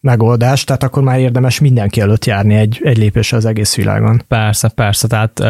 [0.00, 4.22] megoldást, tehát akkor már érdemes mindenki előtt járni egy, egy lépésre az egész világon.
[4.28, 5.40] Persze, persze, tehát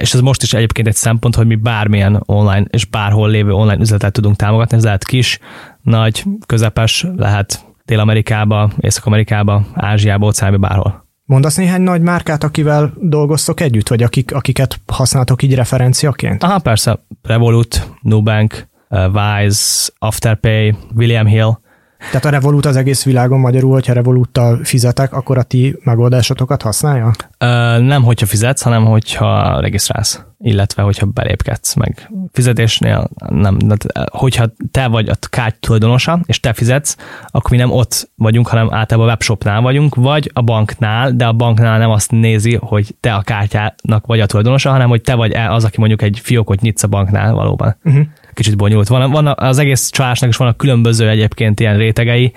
[0.00, 3.80] és ez most is egyébként egy szempont, hogy mi bármilyen online és bárhol lévő online
[3.80, 5.38] üzletet tudunk támogatni, ez lehet kis,
[5.82, 11.06] nagy, közepes, lehet Dél-Amerikába, Észak-Amerikába, Ázsiába, óceánba, bárhol.
[11.24, 16.42] Mondasz néhány nagy márkát, akivel dolgoztok együtt, vagy akik, akiket használtok így referenciaként?
[16.42, 16.98] Aha, persze.
[17.22, 21.58] Revolut, Nubank, Wise, Afterpay, William Hill–
[21.98, 27.10] tehát a Revolut az egész világon magyarul, hogyha Revoluttal fizetek, akkor a ti megoldásotokat használja?
[27.38, 32.10] Ö, nem, hogyha fizetsz, hanem hogyha regisztrálsz, illetve hogyha belépkedsz meg.
[32.32, 33.76] Fizetésnél nem, de
[34.12, 38.74] hogyha te vagy a kárty tulajdonosa, és te fizetsz, akkor mi nem ott vagyunk, hanem
[38.74, 43.14] általában a webshopnál vagyunk, vagy a banknál, de a banknál nem azt nézi, hogy te
[43.14, 46.82] a kártyának vagy a tulajdonosa, hanem hogy te vagy az, aki mondjuk egy fiókot nyitsz
[46.82, 47.76] a banknál valóban.
[47.84, 48.88] Uh-huh kicsit bonyolult.
[48.88, 52.32] Van, van az egész csalásnak is vannak különböző egyébként ilyen rétegei,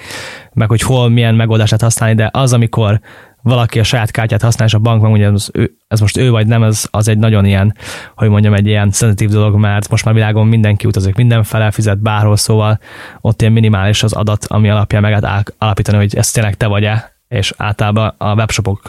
[0.53, 2.99] meg hogy hol milyen megoldást lehet használni, de az, amikor
[3.41, 5.47] valaki a saját kártyát használ, és a bank meg ugye ez,
[5.87, 7.75] ez most ő vagy nem, ez, az egy nagyon ilyen,
[8.15, 12.37] hogy mondjam, egy ilyen szenzitív dolog, mert most már világon mindenki utazik mindenfele, fizet bárhol,
[12.37, 12.79] szóval
[13.21, 17.11] ott ilyen minimális az adat, ami alapján meg lehet alapítani, hogy ez tényleg te vagy-e,
[17.31, 18.81] és általában a webshopok,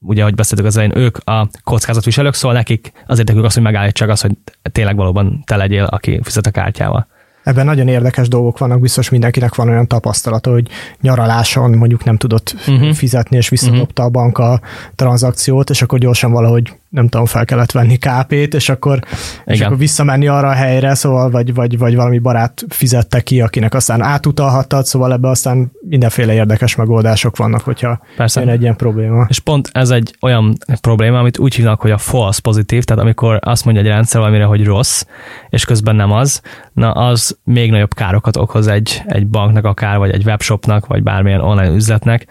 [0.00, 4.08] ugye, ahogy beszéltük az elején, ők a kockázatviselők, szóval nekik azért ők azt, hogy megállítsák
[4.08, 4.32] azt, hogy
[4.72, 7.06] tényleg valóban te legyél, aki fizet a kártyával.
[7.42, 10.68] Ebben nagyon érdekes dolgok vannak, biztos mindenkinek van olyan tapasztalata, hogy
[11.00, 12.92] nyaraláson mondjuk nem tudott uh-huh.
[12.92, 14.16] fizetni, és visszadobta uh-huh.
[14.16, 14.60] a bank a
[14.94, 19.00] tranzakciót, és akkor gyorsan valahogy nem tudom, fel kellett venni KP-t, és akkor,
[19.44, 23.74] és akkor visszamenni arra a helyre, szóval, vagy, vagy, vagy valami barát fizette ki, akinek
[23.74, 28.40] aztán átutalhattad, szóval ebbe aztán mindenféle érdekes megoldások vannak, hogyha Persze.
[28.40, 29.26] jön egy ilyen probléma.
[29.28, 33.38] És pont ez egy olyan probléma, amit úgy hívnak, hogy a false pozitív, tehát amikor
[33.40, 35.04] azt mondja egy rendszer valamire, hogy rossz,
[35.48, 36.40] és közben nem az,
[36.72, 41.40] na az még nagyobb károkat okoz egy, egy banknak akár, vagy egy webshopnak, vagy bármilyen
[41.40, 42.26] online üzletnek,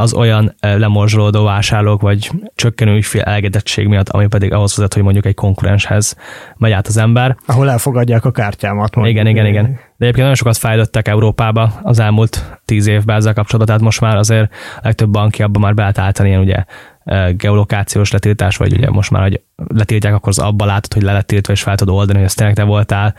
[0.00, 5.26] az olyan lemorzsolódó vásárlók, vagy csökkenő ügyfél elégedettség miatt, ami pedig ahhoz vezet, hogy mondjuk
[5.26, 6.16] egy konkurenshez
[6.56, 7.36] megy át az ember.
[7.46, 8.94] Ahol elfogadják a kártyámat.
[8.94, 9.16] Mondjuk.
[9.16, 9.64] Igen, igen, igen.
[9.64, 14.16] De egyébként nagyon sokat fejlődtek Európába az elmúlt tíz évben ezzel kapcsolatban, tehát most már
[14.16, 16.64] azért legtöbb banki abban már beállt ilyen ugye
[17.36, 21.26] geolokációs letiltás, vagy ugye most már, hogy letiltják, akkor az abba látod, hogy le lett
[21.26, 23.14] tiltva, és fel tudod oldani, hogy ezt tényleg te voltál,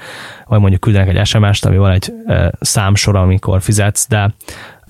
[0.46, 2.14] vagy mondjuk küldenek egy SMS-t, ami van egy
[2.60, 4.34] számsor, amikor fizetsz, de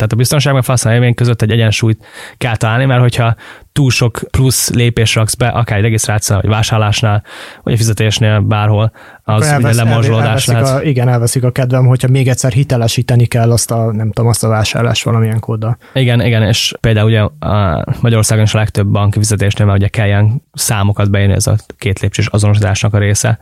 [0.02, 2.06] tehát a biztonság meg felhasználó között egy egyensúlyt
[2.38, 3.36] kell találni, mert hogyha
[3.72, 7.24] túl sok plusz lépés raksz be, akár egy regisztráció, vagy vásárlásnál,
[7.64, 8.92] vagy a fizetésnél, bárhol,
[9.24, 10.68] az elvesz, ugye lemorzsolódás lehet.
[10.68, 14.44] A, igen, elveszik a kedvem, hogyha még egyszer hitelesíteni kell azt a, nem tudom, azt
[14.44, 15.78] a vásárlást valamilyen kóddal.
[15.94, 20.08] Igen, igen, és például ugye a Magyarországon is a legtöbb banki fizetésnél, mert ugye kell
[20.08, 23.40] ilyen számokat beírni, ez a két lépcsős azonosításnak a része.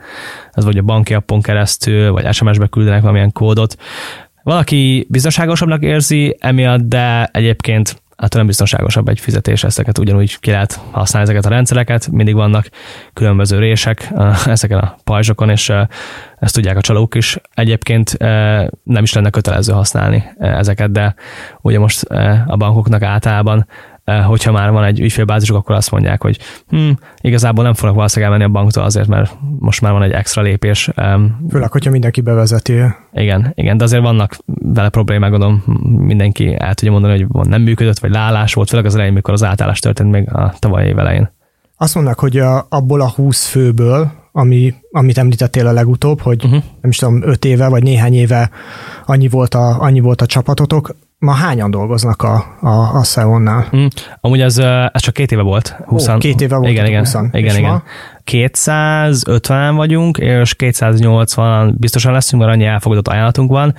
[0.52, 3.76] Ez vagy a banki appon keresztül, vagy SMS-be küldenek valamilyen kódot.
[4.49, 10.79] Valaki biztonságosabbnak érzi emiatt, de egyébként hát nem biztonságosabb egy fizetés, ezeket ugyanúgy ki lehet
[10.91, 12.69] használni ezeket a rendszereket, mindig vannak
[13.13, 14.12] különböző rések
[14.45, 15.71] ezeken a pajzsokon, és
[16.39, 17.38] ezt tudják a csalók is.
[17.53, 18.17] Egyébként
[18.83, 21.15] nem is lenne kötelező használni ezeket, de
[21.62, 22.03] ugye most
[22.47, 23.67] a bankoknak általában
[24.17, 26.89] hogyha már van egy ügyfélbázisuk, akkor azt mondják, hogy hm,
[27.22, 30.89] igazából nem fognak valószínűleg elmenni a banktól azért, mert most már van egy extra lépés.
[31.50, 32.82] Főleg, hogyha mindenki bevezeti.
[33.13, 35.63] Igen, igen, de azért vannak vele problémák, gondolom
[35.98, 39.43] mindenki el tudja mondani, hogy nem működött, vagy lálás volt, főleg az elején, mikor az
[39.43, 41.32] átállás történt még a tavalyi év elején.
[41.78, 46.63] Azt mondnak, hogy a, abból a 20 főből, ami, amit említettél a legutóbb, hogy uh-huh.
[46.82, 48.50] nem is tudom, 5 éve vagy néhány éve
[49.06, 53.67] annyi volt a, annyi volt a csapatotok, ma hányan dolgoznak a, a, a Seonnál?
[53.75, 53.86] Mm,
[54.21, 54.58] amúgy ez,
[54.91, 55.75] ez csak két éve volt.
[55.86, 56.08] 20.
[56.08, 57.15] Ó, két éve volt igen, igen, 20.
[57.32, 57.84] Igen, igen.
[58.23, 63.75] 250 vagyunk, és 280 biztosan leszünk, mert annyi elfogadott ajánlatunk van.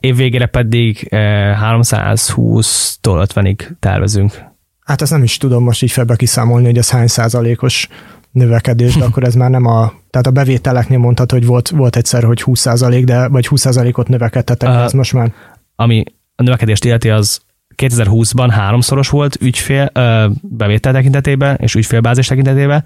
[0.00, 4.44] Év végére pedig 320-tól 50-ig tervezünk.
[4.84, 7.88] Hát ezt nem is tudom most így felbe kiszámolni, hogy ez hány százalékos
[8.30, 12.24] növekedés, de akkor ez már nem a, tehát a bevételeknél mondhat, hogy volt, volt egyszer,
[12.24, 15.32] hogy 20 százalék, de vagy 20 százalékot növekedtetek, uh, ez most már...
[15.76, 16.04] Ami
[16.42, 17.40] a növekedést illeti, az
[17.76, 22.84] 2020-ban háromszoros volt ügyfél ö, bevétel tekintetében és ügyfélbázis tekintetében,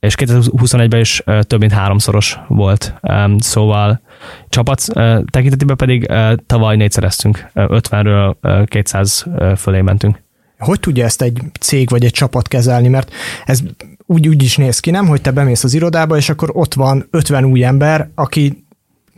[0.00, 2.94] és 2021-ben is ö, több mint háromszoros volt.
[3.38, 4.00] Szóval
[4.48, 4.84] csapat
[5.30, 6.12] tekintetében pedig
[6.46, 9.24] tavaly négyszereztünk, 50-ről 200
[9.56, 10.22] fölé mentünk.
[10.58, 12.88] Hogy tudja ezt egy cég vagy egy csapat kezelni?
[12.88, 13.12] Mert
[13.44, 13.60] ez
[14.06, 17.06] úgy, úgy is néz ki, nem, hogy te bemész az irodába, és akkor ott van
[17.10, 18.66] 50 új ember, aki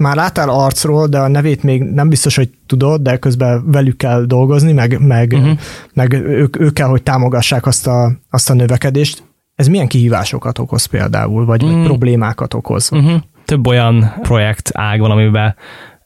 [0.01, 4.25] már láttál arcról, de a nevét még nem biztos, hogy tudod, de közben velük kell
[4.25, 5.59] dolgozni, meg, meg, uh-huh.
[5.95, 9.23] meg ők, ők kell, hogy támogassák azt a, azt a növekedést.
[9.55, 11.73] Ez milyen kihívásokat okoz például, vagy, mm.
[11.73, 12.93] vagy problémákat okoz?
[12.93, 13.21] Uh-huh.
[13.45, 15.55] Több olyan projekt ág van, amiben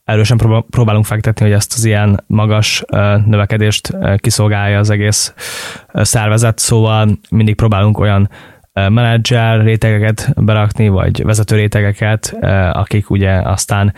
[0.05, 0.37] erősen
[0.71, 2.85] próbálunk fektetni, hogy ezt az ilyen magas
[3.27, 5.35] növekedést kiszolgálja az egész
[5.93, 8.31] szervezet, szóval mindig próbálunk olyan
[8.75, 12.37] menedzser rétegeket berakni, vagy vezető rétegeket,
[12.73, 13.95] akik ugye aztán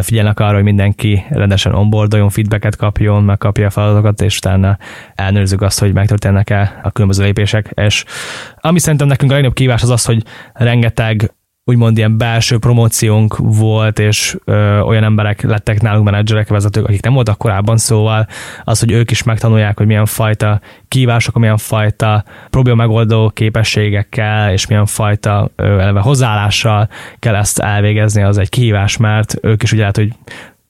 [0.00, 4.78] figyelnek arra, hogy mindenki rendesen onboardoljon, feedbacket kapjon, megkapja a feladatokat, és utána
[5.14, 7.70] elnőrzük azt, hogy megtörténnek-e a különböző lépések.
[7.74, 8.04] És
[8.60, 11.32] ami szerintem nekünk a legnagyobb kívás az az, hogy rengeteg
[11.64, 17.12] úgymond ilyen belső promóciónk volt, és ö, olyan emberek lettek nálunk menedzserek, vezetők, akik nem
[17.12, 18.26] voltak korábban, szóval
[18.64, 24.66] az, hogy ők is megtanulják, hogy milyen fajta kívások, milyen fajta probléma megoldó képességekkel, és
[24.66, 29.80] milyen fajta ö, eleve hozzáállással kell ezt elvégezni, az egy kihívás, mert ők is ugye
[29.80, 30.12] lehet, hogy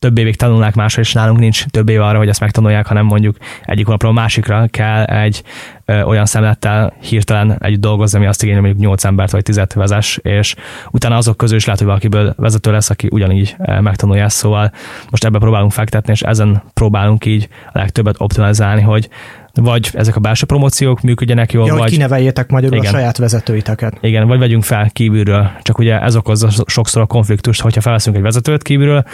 [0.02, 3.36] több évig tanulnák másra, és nálunk nincs több év arra, hogy ezt megtanulják, hanem mondjuk
[3.64, 5.42] egyik napról a másikra kell egy
[5.84, 10.18] ö, olyan szemlettel hirtelen egy dolgozni, ami azt igényel, mondjuk 8 embert vagy 10 vezes,
[10.22, 10.54] és
[10.90, 14.72] utána azok közül is lehet, hogy valakiből vezető lesz, aki ugyanígy megtanulja ezt, szóval
[15.10, 19.08] most ebbe próbálunk fektetni, és ezen próbálunk így a legtöbbet optimalizálni, hogy
[19.54, 21.82] vagy ezek a belső promóciók működjenek jól, ja, vagy...
[21.82, 22.94] Hogy kineveljétek magyarul igen.
[22.94, 23.98] a saját vezetőiteket.
[24.00, 25.50] Igen, vagy vegyünk fel kívülről.
[25.62, 29.04] Csak ugye ez okozza sokszor a konfliktust, hogyha felveszünk egy vezetőt kívülről,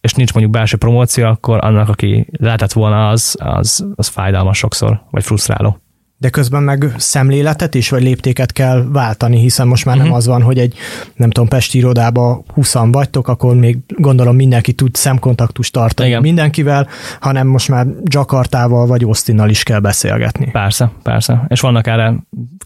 [0.00, 5.02] és nincs mondjuk belső promóció, akkor annak, aki lehetett volna, az, az, az fájdalmas sokszor,
[5.10, 5.80] vagy frusztráló
[6.20, 10.10] de közben meg szemléletet is, vagy léptéket kell váltani, hiszen most már uh-huh.
[10.10, 10.28] nem mhm.
[10.28, 10.74] az van, hogy egy,
[11.14, 16.20] nem tudom, Pesti irodába 20 vagytok, akkor még gondolom mindenki tud szemkontaktust tartani Igen.
[16.20, 16.88] mindenkivel,
[17.20, 20.50] hanem most már Jakartával vagy Austinnal is kell beszélgetni.
[20.50, 21.44] Persze, persze.
[21.48, 22.14] És vannak erre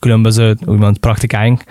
[0.00, 1.64] különböző úgymond praktikáink,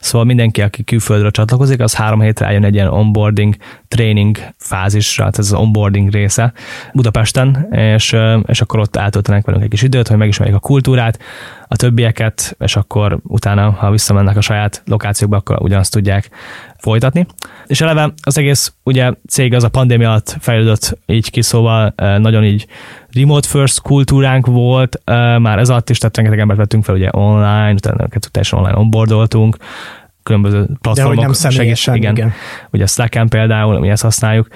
[0.00, 3.56] szóval mindenki, aki külföldre csatlakozik, az három hétre eljön egy ilyen onboarding
[3.88, 6.52] training fázisra, tehát ez az onboarding része
[6.92, 11.18] Budapesten, és, és akkor ott eltöltenek velünk egy kis időt, hogy megismerjék a kultúrát,
[11.68, 16.30] a többieket, és akkor utána, ha visszamennek a saját lokációkba, akkor ugyanazt tudják
[16.78, 17.26] folytatni.
[17.66, 22.44] És eleve az egész ugye cég az a pandémia alatt fejlődött így ki, szóval nagyon
[22.44, 22.66] így
[23.12, 25.00] remote first kultúránk volt,
[25.38, 29.56] már ez alatt is, tehát rengeteg embert vettünk fel ugye online, utána teljesen online onboardoltunk,
[30.22, 30.96] különböző platformok.
[30.96, 32.16] De hogy nem személyesen, igen.
[32.16, 32.32] igen.
[32.70, 34.48] Ugye Slack-en például, mi ezt használjuk,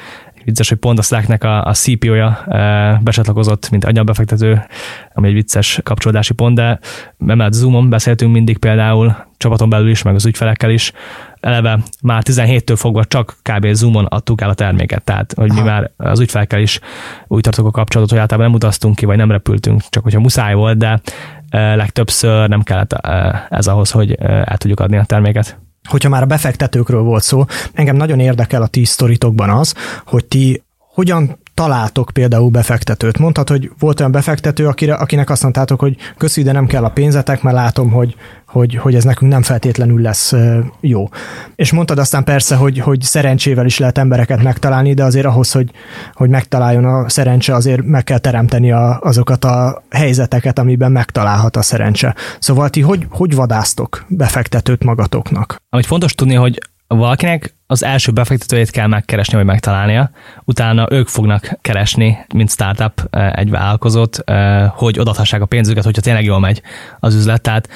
[0.45, 4.67] vicces, hogy pont a Slacknek a, a CPO-ja e, becsatlakozott, mint anyabefektető,
[5.15, 6.79] ami egy vicces kapcsolódási pont, de
[7.27, 10.93] emellett Zoomon beszéltünk mindig például, csapaton belül is, meg az ügyfelekkel is,
[11.41, 13.73] eleve már 17-től fogva csak kb.
[13.73, 15.63] Zoomon adtuk el a terméket, tehát hogy Aha.
[15.63, 16.81] mi már az ügyfelekkel is
[17.27, 20.55] úgy tartok a kapcsolatot, hogy általában nem utaztunk ki, vagy nem repültünk, csak hogyha muszáj
[20.55, 21.01] volt, de
[21.49, 26.23] e, legtöbbször nem kellett e, ez ahhoz, hogy el tudjuk adni a terméket hogyha már
[26.23, 29.75] a befektetőkről volt szó, engem nagyon érdekel a ti sztoritokban az,
[30.07, 33.19] hogy ti hogyan találtok például befektetőt.
[33.19, 36.91] Mondhat, hogy volt olyan befektető, akire, akinek azt mondtátok, hogy köszi, de nem kell a
[36.91, 40.33] pénzetek, mert látom, hogy, hogy, hogy ez nekünk nem feltétlenül lesz
[40.81, 41.09] jó.
[41.57, 45.71] És mondtad aztán persze, hogy, hogy szerencsével is lehet embereket megtalálni, de azért ahhoz, hogy,
[46.15, 51.63] hogy megtaláljon a szerencse, azért meg kell teremteni a, azokat a helyzeteket, amiben megtalálhat a
[51.63, 52.15] szerencse.
[52.39, 55.57] Szóval ti hogy, hogy vadásztok befektetőt magatoknak?
[55.71, 56.59] Amit fontos tudni, hogy
[56.97, 60.11] valakinek az első befektetőjét kell megkeresni, vagy megtalálnia,
[60.45, 64.25] utána ők fognak keresni, mint startup egy vállalkozót,
[64.71, 66.63] hogy odathassák a pénzüket, hogyha tényleg jól megy
[67.01, 67.43] az üzlet.
[67.43, 67.69] Tehát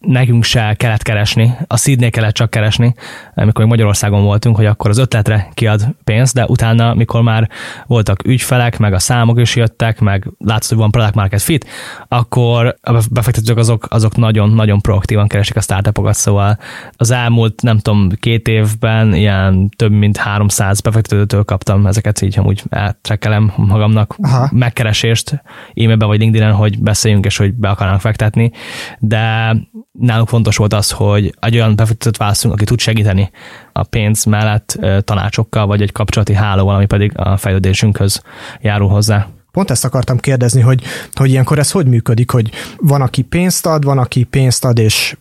[0.00, 2.94] nekünk se kellett keresni, a seednél kellett csak keresni,
[3.34, 7.48] amikor Magyarországon voltunk, hogy akkor az ötletre kiad pénzt, de utána, mikor már
[7.86, 11.66] voltak ügyfelek, meg a számok is jöttek, meg látszott, hogy van product market fit,
[12.08, 16.58] akkor a befektetők azok, azok nagyon-nagyon proaktívan keresik a startupokat, szóval
[16.96, 22.62] az elmúlt, nem tudom, két évben ilyen több mint 300 befektetőtől kaptam ezeket, így amúgy
[22.68, 24.48] eltrekkelem magamnak Aha.
[24.52, 25.42] megkeresést
[25.74, 28.50] e-mailben vagy LinkedIn-en, hogy beszéljünk és hogy be akarnak fektetni,
[28.98, 29.54] de
[29.98, 33.30] nálunk fontos volt az, hogy egy olyan befektetőt választunk, aki tud segíteni
[33.72, 38.22] a pénz mellett tanácsokkal, vagy egy kapcsolati hálóval, ami pedig a fejlődésünkhöz
[38.60, 39.28] járul hozzá.
[39.52, 43.84] Pont ezt akartam kérdezni, hogy, hogy ilyenkor ez hogy működik, hogy van, aki pénzt ad,
[43.84, 45.16] van, aki pénzt ad, és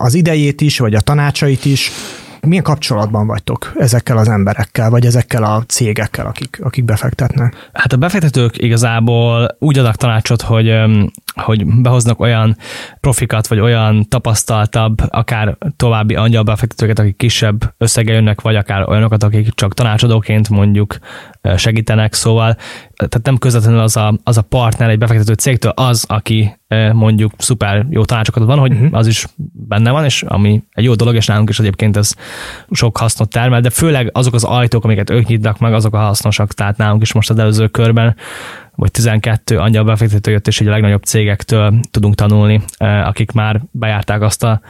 [0.00, 1.90] az idejét is, vagy a tanácsait is,
[2.46, 7.70] milyen kapcsolatban vagytok ezekkel az emberekkel, vagy ezekkel a cégekkel, akik, akik befektetnek?
[7.72, 10.72] Hát a befektetők igazából úgy adnak tanácsot, hogy
[11.34, 12.56] hogy behoznak olyan
[13.00, 19.54] profikat, vagy olyan tapasztaltabb, akár további angyalbefektetőket, akik kisebb összege jönnek, vagy akár olyanokat, akik
[19.54, 20.98] csak tanácsadóként mondjuk
[21.56, 22.56] segítenek, szóval
[22.96, 26.60] tehát nem közvetlenül az a, az a partner egy befektető cégtől az, aki
[26.92, 28.88] mondjuk szuper jó tanácsokat van, hogy uh-huh.
[28.92, 32.14] az is benne van, és ami egy jó dolog, és nálunk is egyébként ez
[32.70, 36.52] sok hasznot termel, de főleg azok az ajtók, amiket ők nyitnak meg, azok a hasznosak,
[36.52, 38.16] tehát nálunk is most az előző körben
[38.76, 44.44] vagy 12 angyal befektető jött, és a legnagyobb cégektől tudunk tanulni, akik már bejárták azt
[44.44, 44.60] a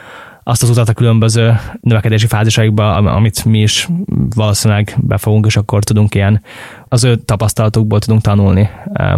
[0.45, 3.87] azt az utat a különböző növekedési fázisaikba, amit mi is
[4.35, 6.41] valószínűleg befogunk, és akkor tudunk ilyen,
[6.87, 8.69] az ő tapasztalatukból tudunk tanulni,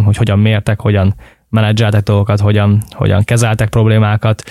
[0.03, 1.15] hogy hogyan mértek, hogyan
[1.49, 4.43] menedzseltek dolgokat, hogyan, hogyan kezeltek problémákat,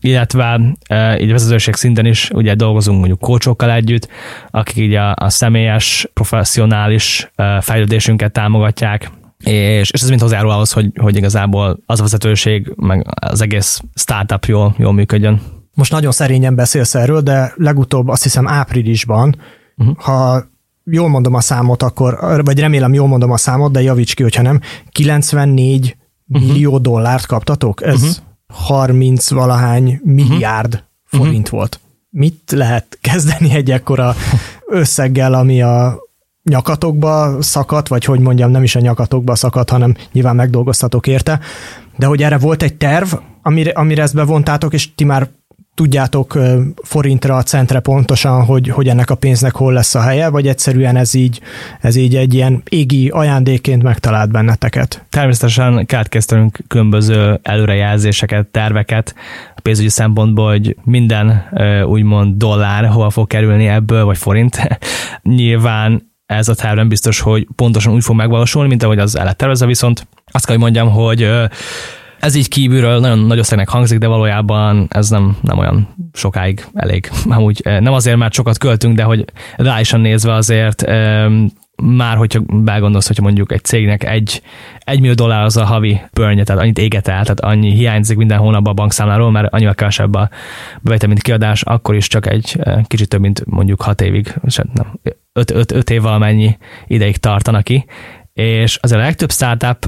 [0.00, 4.08] illetve e, így vezetőség szinten is ugye dolgozunk mondjuk kócsokkal együtt,
[4.50, 7.30] akik így a, a személyes, professzionális
[7.60, 9.10] fejlődésünket támogatják,
[9.44, 13.80] és, és ez mind hozzájárul ahhoz, hogy, hogy igazából az a vezetőség, meg az egész
[13.94, 15.40] startup jól, jól működjön.
[15.74, 19.36] Most nagyon szerényen beszélsz erről, de legutóbb azt hiszem áprilisban,
[19.76, 19.96] uh-huh.
[19.96, 20.44] ha
[20.84, 24.42] jól mondom a számot, akkor, vagy remélem jól mondom a számot, de javíts ki, hogyha
[24.42, 24.60] nem,
[24.90, 25.96] 94
[26.28, 26.48] uh-huh.
[26.48, 27.82] millió dollárt kaptatok?
[27.82, 28.16] Ez uh-huh.
[28.66, 31.26] 30 valahány milliárd uh-huh.
[31.26, 31.80] forint volt.
[32.10, 34.14] Mit lehet kezdeni egy ekkora
[34.66, 36.07] összeggel, ami a
[36.48, 41.40] nyakatokba szakadt, vagy hogy mondjam, nem is a nyakatokba szakadt, hanem nyilván megdolgoztatok érte,
[41.96, 45.28] de hogy erre volt egy terv, amire, amire ezt bevontátok, és ti már
[45.78, 46.38] tudjátok
[46.82, 50.96] forintra, a centre pontosan, hogy, hogy ennek a pénznek hol lesz a helye, vagy egyszerűen
[50.96, 51.40] ez így,
[51.80, 55.04] ez így egy ilyen égi ajándéként megtalált benneteket?
[55.10, 59.14] Természetesen kellett kezdenünk különböző előrejelzéseket, terveket
[59.56, 61.48] a pénzügyi szempontból, hogy minden
[61.84, 64.58] úgymond dollár hova fog kerülni ebből, vagy forint.
[65.22, 69.34] Nyilván ez a terv nem biztos, hogy pontosan úgy fog megvalósulni, mint ahogy az el
[69.34, 71.30] tervezve, viszont azt kell, hogy mondjam, hogy
[72.20, 77.10] ez így kívülről nagyon nagy összegnek hangzik, de valójában ez nem, nem olyan sokáig elég.
[77.28, 79.24] Amúgy nem azért, mert sokat költünk, de hogy
[79.56, 80.84] reálisan nézve azért
[81.82, 84.42] már hogyha belgondolsz, hogyha mondjuk egy cégnek egy,
[84.78, 88.38] egy millió dollár az a havi burnje, tehát annyit éget el, tehát annyi hiányzik minden
[88.38, 90.28] hónapban a bankszámláról, mert annyival kevesebb a
[90.80, 94.34] bevétel, mint kiadás, akkor is csak egy kicsit több, mint mondjuk hat évig,
[94.72, 94.98] nem,
[95.32, 96.56] öt, öt, öt év valamennyi
[96.86, 97.84] ideig tartanak ki,
[98.38, 99.84] és az a legtöbb startup,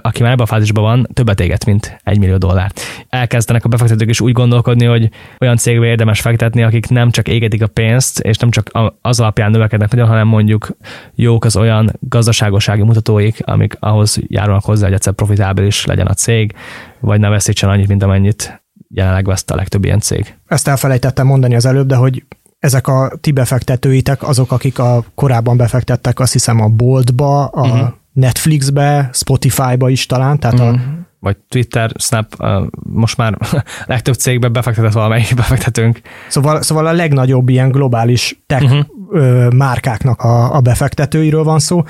[0.00, 2.80] aki már ebben a fázisban van, többet éget, mint egy millió dollárt.
[3.08, 5.08] Elkezdenek a befektetők is úgy gondolkodni, hogy
[5.40, 9.50] olyan cégbe érdemes fektetni, akik nem csak égetik a pénzt, és nem csak az alapján
[9.50, 10.76] növekednek nagyon, hanem mondjuk
[11.14, 16.54] jók az olyan gazdaságosági mutatóik, amik ahhoz járulnak hozzá, hogy egyszer profitábilis legyen a cég,
[17.00, 20.34] vagy ne veszítsen annyit, mint amennyit jelenleg veszt a legtöbb ilyen cég.
[20.46, 22.22] Ezt elfelejtettem mondani az előbb, de hogy
[22.62, 27.88] ezek a ti befektetőitek azok, akik a korábban befektettek, azt hiszem a boltba, a uh-huh.
[28.12, 30.74] Netflixbe, Spotifyba is talán, tehát uh-huh.
[30.74, 30.90] a mhm.
[31.18, 32.34] vagy Twitter, Snap,
[32.92, 33.38] most már
[33.86, 36.00] legtöbb cégbe befektetett valamelyik befektetőnk.
[36.28, 39.52] Szóval, szóval a legnagyobb ilyen globális tech uh-huh.
[39.52, 41.82] márkáknak a, a befektetőiről van szó.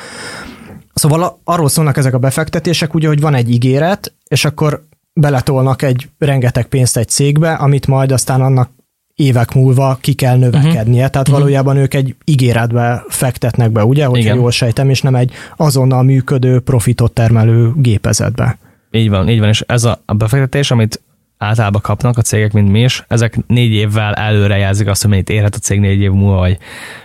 [0.94, 6.08] Szóval arról szólnak ezek a befektetések, ugye, hogy van egy ígéret, és akkor beletolnak egy
[6.18, 8.70] rengeteg pénzt egy cégbe, amit majd aztán annak
[9.14, 10.82] évek múlva ki kell növekednie.
[10.82, 10.94] Uh-huh.
[10.94, 11.34] Tehát uh-huh.
[11.34, 16.60] valójában ők egy ígéretbe fektetnek be, ugye, hogy jól sejtem, és nem egy azonnal működő,
[16.60, 18.58] profitot termelő gépezetbe.
[18.90, 21.00] Így van, így van, és ez a befektetés, amit
[21.38, 25.30] általában kapnak a cégek, mint mi is, ezek négy évvel előre jelzik azt, hogy mennyit
[25.30, 26.58] érhet a cég négy év múlva, vagy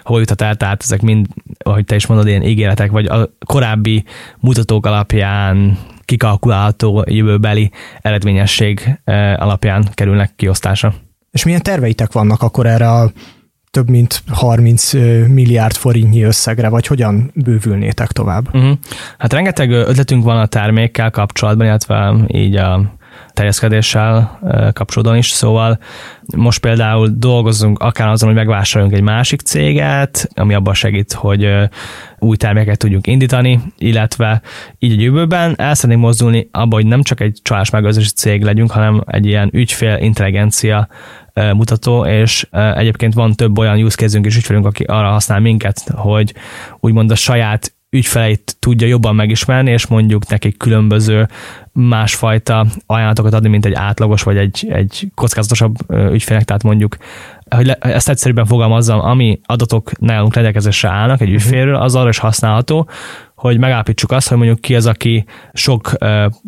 [0.03, 1.27] hol jutott el, tehát ezek mind,
[1.57, 4.03] ahogy te is mondod, ilyen ígéretek, vagy a korábbi
[4.39, 10.93] mutatók alapján kikalkulálható jövőbeli eredményesség eh, alapján kerülnek kiosztásra.
[11.38, 13.11] És milyen terveitek vannak akkor erre a
[13.71, 14.93] több mint 30
[15.27, 18.55] milliárd forintnyi összegre, vagy hogyan bővülnétek tovább?
[18.55, 18.77] Uh-huh.
[19.17, 22.97] Hát rengeteg ötletünk van a termékkel kapcsolatban, illetve így a
[23.33, 24.39] terjeszkedéssel
[24.73, 25.79] kapcsolódóan is, szóval
[26.35, 31.47] most például dolgozunk akár azon, hogy megvásároljunk egy másik céget, ami abban segít, hogy
[32.19, 34.41] új terméket tudjunk indítani, illetve
[34.79, 38.71] így a jövőben el szeretnénk mozdulni abba, hogy nem csak egy csalás megőrzési cég legyünk,
[38.71, 40.88] hanem egy ilyen ügyfél intelligencia
[41.53, 46.33] mutató, és egyébként van több olyan use case is ügyfelünk, aki arra használ minket, hogy
[46.79, 51.27] úgymond a saját ügyfeleit tudja jobban megismerni, és mondjuk nekik különböző
[51.71, 55.75] másfajta ajánlatokat adni, mint egy átlagos vagy egy, egy kockázatosabb
[56.11, 56.97] ügyfélnek, tehát mondjuk
[57.49, 62.17] hogy le, ezt egyszerűbben fogalmazzam, ami adatok nálunk rendelkezésre állnak egy ügyfélről, az arra is
[62.17, 62.89] használható,
[63.35, 65.91] hogy megállapítsuk azt, hogy mondjuk ki az, aki sok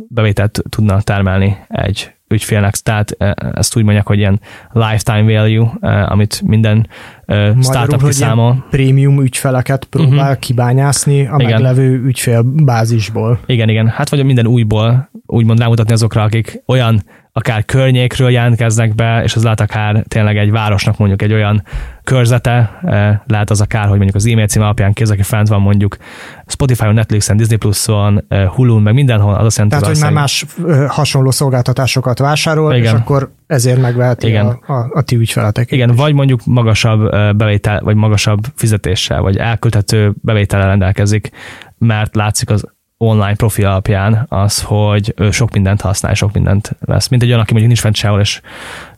[0.07, 3.15] bevételt tudna termelni egy ügyfélnek, tehát
[3.53, 4.39] ezt úgy mondják, hogy ilyen
[4.71, 5.71] lifetime value,
[6.05, 6.87] amit minden
[7.25, 8.65] Magyarul, startup kiszámol.
[8.69, 10.39] prémium ügyfeleket próbál uh-huh.
[10.39, 11.51] kibányászni a igen.
[11.51, 13.39] meglevő ügyfélbázisból.
[13.45, 13.87] Igen, igen.
[13.87, 19.43] Hát vagy minden újból úgymond rámutatni azokra, akik olyan akár környékről jelentkeznek be, és az
[19.43, 21.63] lehet akár tényleg egy városnak mondjuk egy olyan
[22.03, 25.61] körzete, eh, lehet az akár, hogy mondjuk az e-mail cím alapján kéz, aki fent van
[25.61, 25.97] mondjuk
[26.45, 30.45] Spotify-on, Netflixen, Disney Plus-on, eh, Hulu-n, meg mindenhol, az azt jelenti, Tehát, hogy már más
[30.87, 32.95] hasonló szolgáltatásokat vásárol, Igen.
[32.95, 34.45] és akkor ezért megveheti Igen.
[34.45, 35.71] A, a, a ti ügyfeletek.
[35.71, 41.29] Igen, vagy mondjuk magasabb bevétel, vagy magasabb fizetéssel, vagy elkölthető bevétellel rendelkezik,
[41.77, 42.65] mert látszik az
[43.03, 47.07] online profi alapján az, hogy ő sok mindent használ, sok mindent vesz.
[47.07, 48.41] Mint egy olyan, aki mondjuk nincs fent sehol, és,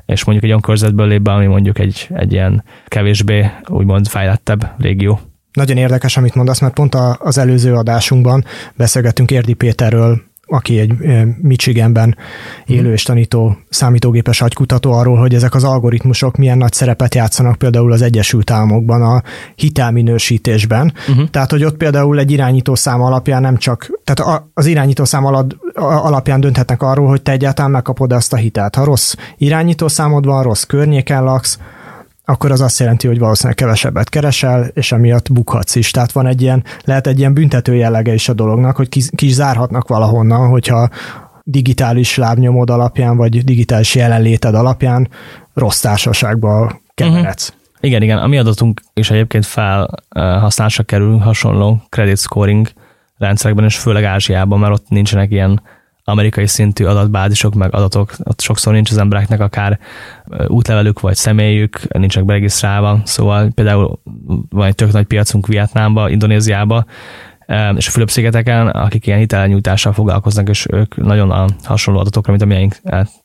[0.05, 4.71] és mondjuk egy olyan körzetből lép be, ami mondjuk egy, egy ilyen kevésbé úgymond fejlettebb
[4.77, 5.19] régió.
[5.53, 8.45] Nagyon érdekes, amit mondasz, mert pont az előző adásunkban
[8.75, 10.21] beszélgettünk Érdi Péterről,
[10.51, 10.93] aki egy
[11.41, 12.17] Michiganben
[12.65, 17.91] élő és tanító számítógépes agykutató arról, hogy ezek az algoritmusok milyen nagy szerepet játszanak például
[17.91, 19.21] az Egyesült Államokban a
[19.55, 20.93] hitelminősítésben.
[21.09, 21.29] Uh-huh.
[21.29, 26.81] Tehát, hogy ott például egy irányítószám alapján nem csak, tehát az irányítószám alap, alapján dönthetnek
[26.81, 28.75] arról, hogy te egyáltalán megkapod azt a hitelt.
[28.75, 31.59] Ha rossz irányítószámod van, rossz környéken laksz,
[32.25, 35.91] akkor az azt jelenti, hogy valószínűleg kevesebbet keresel, és emiatt bukhatsz is.
[35.91, 39.33] Tehát van egy ilyen, lehet egy ilyen büntető jellege is a dolognak, hogy ki, is
[39.33, 40.89] zárhatnak valahonnan, hogyha
[41.43, 45.09] digitális lábnyomod alapján, vagy digitális jelenléted alapján
[45.53, 47.49] rossz társaságba keveredsz.
[47.49, 47.59] Uh-huh.
[47.81, 48.17] Igen, igen.
[48.17, 52.67] A mi adatunk is egyébként felhasználásra kerül hasonló credit scoring
[53.17, 55.61] rendszerekben, és főleg Ázsiában, mert ott nincsenek ilyen
[56.11, 59.79] amerikai szintű adatbázisok, meg adatok, ott sokszor nincs az embereknek akár
[60.47, 63.99] útlevelük vagy személyük, nincsenek beregisztrálva, szóval például
[64.49, 66.85] van egy tök nagy piacunk Vietnámba, Indonéziába,
[67.75, 72.75] és a Fülöp-szigeteken, akik ilyen hitelnyújtással foglalkoznak, és ők nagyon a hasonló adatokra, mint amilyeink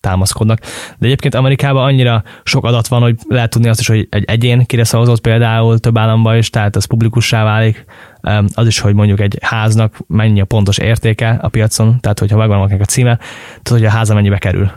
[0.00, 0.58] támaszkodnak.
[0.98, 4.66] De egyébként Amerikában annyira sok adat van, hogy lehet tudni azt is, hogy egy egyén
[4.66, 7.84] kire szavazott például több államban is, tehát ez publikussá válik,
[8.54, 12.80] az is, hogy mondjuk egy háznak mennyi a pontos értéke a piacon, tehát hogyha megvan
[12.80, 14.70] a címe, tehát hogy a háza mennyibe kerül,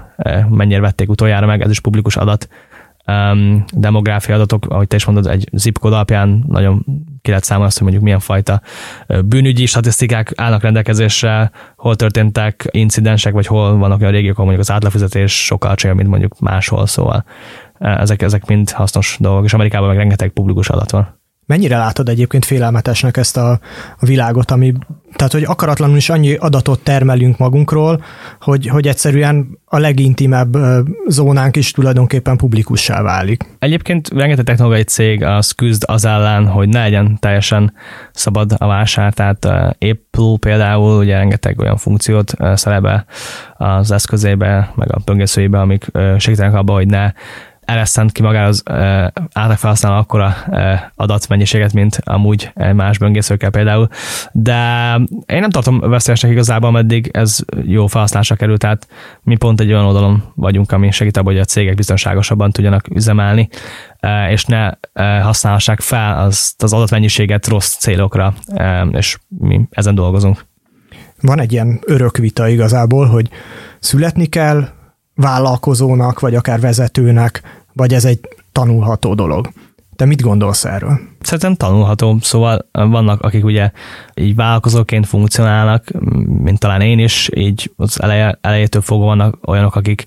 [0.49, 2.47] mennyire vették utoljára meg, ez is publikus adat,
[3.09, 6.85] um, demográfia adatok, ahogy te is mondod, egy zip kód alapján nagyon
[7.21, 8.61] ki lehet számolni azt, hogy mondjuk milyen fajta
[9.25, 14.75] bűnügyi statisztikák állnak rendelkezésre, hol történtek incidensek, vagy hol vannak olyan régiók, ahol mondjuk az
[14.75, 17.25] átlagfizetés sokkal alacsonyabb, mint mondjuk máshol, szóval
[17.79, 21.18] ezek, ezek mind hasznos dolgok, és Amerikában meg rengeteg publikus adat van.
[21.49, 23.59] Mennyire látod egyébként félelmetesnek ezt a,
[23.99, 24.73] a világot, ami,
[25.15, 28.03] tehát hogy akaratlanul is annyi adatot termelünk magunkról,
[28.39, 30.57] hogy, hogy egyszerűen a legintimebb
[31.07, 33.45] zónánk is tulajdonképpen publikussá válik.
[33.59, 37.73] Egyébként rengeteg technológiai cég az küzd az ellen, hogy ne legyen teljesen
[38.11, 43.05] szabad a vásár, tehát Apple például ugye rengeteg olyan funkciót szerebe
[43.57, 45.85] az eszközébe, meg a böngészőjébe, amik
[46.17, 47.11] segítenek abban, hogy ne
[47.69, 48.63] eresztent ki magára az
[49.33, 50.35] átlag akkora
[50.95, 53.87] adatmennyiséget, mint amúgy más böngészőkkel például,
[54.31, 54.93] de
[55.25, 58.87] én nem tartom veszélyesnek igazából, meddig ez jó felhasználásra kerül, tehát
[59.21, 63.49] mi pont egy olyan oldalon vagyunk, ami segít abban, hogy a cégek biztonságosabban tudjanak üzemelni,
[64.29, 64.71] és ne
[65.21, 68.33] használhassák fel azt az adatmennyiséget rossz célokra,
[68.91, 70.45] és mi ezen dolgozunk.
[71.21, 73.29] Van egy ilyen örök vita igazából, hogy
[73.79, 74.67] születni kell
[75.19, 77.41] vállalkozónak, vagy akár vezetőnek,
[77.73, 78.19] vagy ez egy
[78.51, 79.49] tanulható dolog.
[79.95, 80.99] Te mit gondolsz erről?
[81.21, 83.71] Szerintem tanulható, szóval vannak, akik ugye
[84.13, 85.91] így vállalkozóként funkcionálnak,
[86.25, 90.03] mint talán én is, így az eleje, elejétől fogva vannak olyanok, akik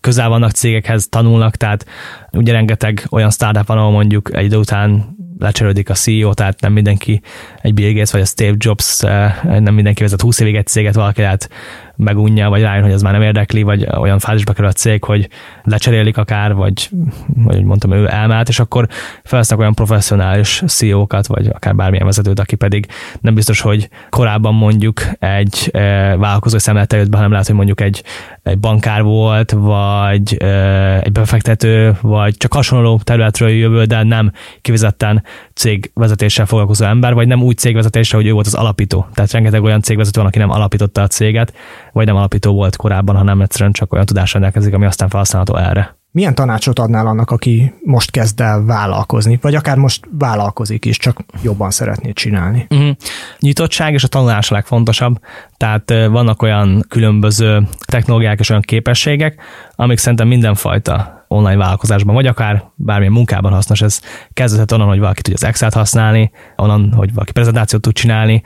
[0.00, 1.86] közel vannak cégekhez, tanulnak, tehát
[2.32, 6.72] ugye rengeteg olyan startup van, ahol mondjuk egy idő után lecserődik a CEO, tehát nem
[6.72, 7.20] mindenki
[7.62, 10.94] egy Bill Gates vagy a Steve Jobs, eh, nem mindenki vezet 20 évig egy céget,
[10.94, 11.48] valaki lehet
[11.96, 15.28] megunja, vagy rájön, hogy ez már nem érdekli, vagy olyan fázisba kerül a cég, hogy
[15.62, 16.90] lecserélik akár, vagy,
[17.26, 18.88] vagy mondtam, ő elmelt, és akkor
[19.24, 22.86] felhasználnak olyan professzionális CEO-kat, vagy akár bármilyen vezetőt, aki pedig
[23.20, 25.80] nem biztos, hogy korábban mondjuk egy e,
[26.16, 28.02] vállalkozó szemlete jött be, hanem lehet, hogy mondjuk egy,
[28.42, 35.22] egy bankár volt, vagy e, egy befektető, vagy csak hasonló területről jövő, de nem kivezetten
[35.56, 39.06] cégvezetéssel foglalkozó ember, vagy nem úgy cégvezetéssel, hogy ő volt az alapító.
[39.14, 41.54] Tehát rengeteg olyan cégvezető van, aki nem alapította a céget,
[41.92, 45.96] vagy nem alapító volt korábban, hanem egyszerűen csak olyan tudás rendelkezik, ami aztán felhasználható erre.
[46.10, 51.24] Milyen tanácsot adnál annak, aki most kezd el vállalkozni, vagy akár most vállalkozik is, csak
[51.42, 52.66] jobban szeretné csinálni?
[52.70, 52.96] Uh-huh.
[53.38, 55.20] Nyitottság és a tanulás a legfontosabb.
[55.56, 59.40] Tehát vannak olyan különböző technológiák és olyan képességek,
[59.74, 63.80] amik szerintem mindenfajta online vállalkozásban, vagy akár bármilyen munkában hasznos.
[63.80, 64.00] Ez
[64.32, 68.42] kezdődhet onnan, hogy valaki tudja az Excel-t használni, onnan, hogy valaki prezentációt tud csinálni,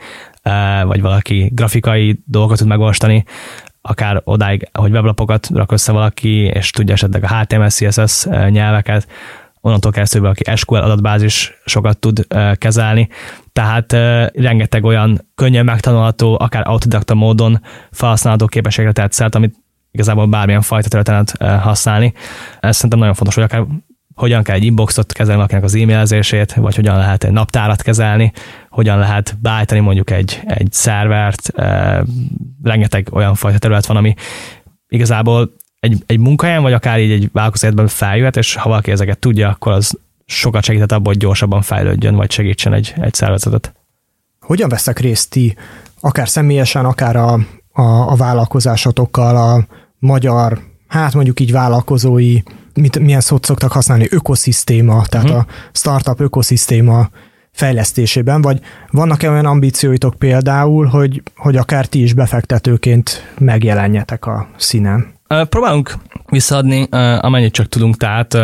[0.83, 3.23] vagy valaki grafikai dolgokat tud megolvastani,
[3.81, 9.07] akár odáig, hogy weblapokat rak össze valaki, és tudja esetleg a HTML, CSS nyelveket,
[9.61, 13.09] onnantól kezdve, aki SQL adatbázis sokat tud kezelni.
[13.53, 13.91] Tehát
[14.33, 17.61] rengeteg olyan könnyen megtanulható, akár autodidakta módon
[17.91, 19.55] felhasználható képességre tett amit
[19.91, 22.13] igazából bármilyen fajta területen használni.
[22.59, 23.65] Ez szerintem nagyon fontos, hogy akár
[24.15, 28.31] hogyan kell egy inboxot kezelni valakinek az e-mailezését, vagy hogyan lehet egy naptárat kezelni,
[28.69, 32.03] hogyan lehet beállítani mondjuk egy, egy szervert, e,
[32.63, 34.13] rengeteg olyan fajta terület van, ami
[34.87, 39.49] igazából egy, egy munkahelyen, vagy akár így egy vállalkozásban feljöhet, és ha valaki ezeket tudja,
[39.49, 43.73] akkor az sokat segített abban, hogy gyorsabban fejlődjön, vagy segítsen egy, egy szervezetet.
[44.39, 45.55] Hogyan veszek részt ti,
[45.99, 47.39] akár személyesen, akár a,
[47.71, 49.65] a, a vállalkozásotokkal, a
[49.99, 52.37] magyar, hát mondjuk így vállalkozói,
[52.73, 55.41] mit, milyen szót szoktak használni, ökoszisztéma, tehát uh-huh.
[55.41, 57.09] a startup ökoszisztéma
[57.51, 58.59] fejlesztésében, vagy
[58.89, 65.13] vannak-e olyan ambícióitok például, hogy, hogy akár ti is befektetőként megjelenjetek a színen?
[65.49, 65.97] Próbálunk
[66.29, 66.87] visszaadni,
[67.19, 68.37] amennyit csak tudunk, tehát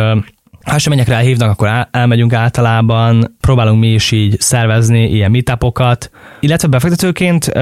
[0.68, 6.10] ha eseményekre elhívnak, akkor elmegyünk általában, próbálunk mi is így szervezni ilyen meetupokat,
[6.40, 7.52] illetve befektetőként,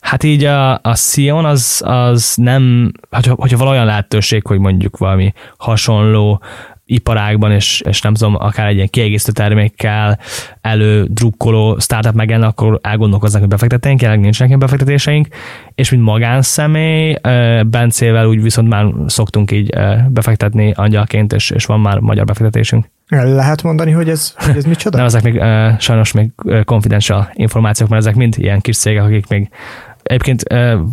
[0.00, 5.32] hát így a, a Sion az, az nem, hogyha, hogyha valami lehetőség, hogy mondjuk valami
[5.58, 6.42] hasonló
[6.90, 10.18] iparágban, és, és nem tudom, akár egy ilyen kiegészítő termékkel
[10.60, 15.28] elő drukkoló startup megjelen, akkor elgondolkoznak, hogy befektetnénk, jelenleg nincsenek ilyen befektetéseink,
[15.74, 17.16] és mint magánszemély,
[17.66, 19.74] Bencével úgy viszont már szoktunk így
[20.08, 22.90] befektetni angyalként, és, és van már magyar befektetésünk.
[23.08, 24.96] Lehet mondani, hogy ez, hogy ez micsoda?
[24.96, 26.30] Nem, ezek még uh, sajnos még
[26.64, 29.50] confidential információk, mert ezek mind ilyen kis cégek, akik még
[30.02, 30.42] Egyébként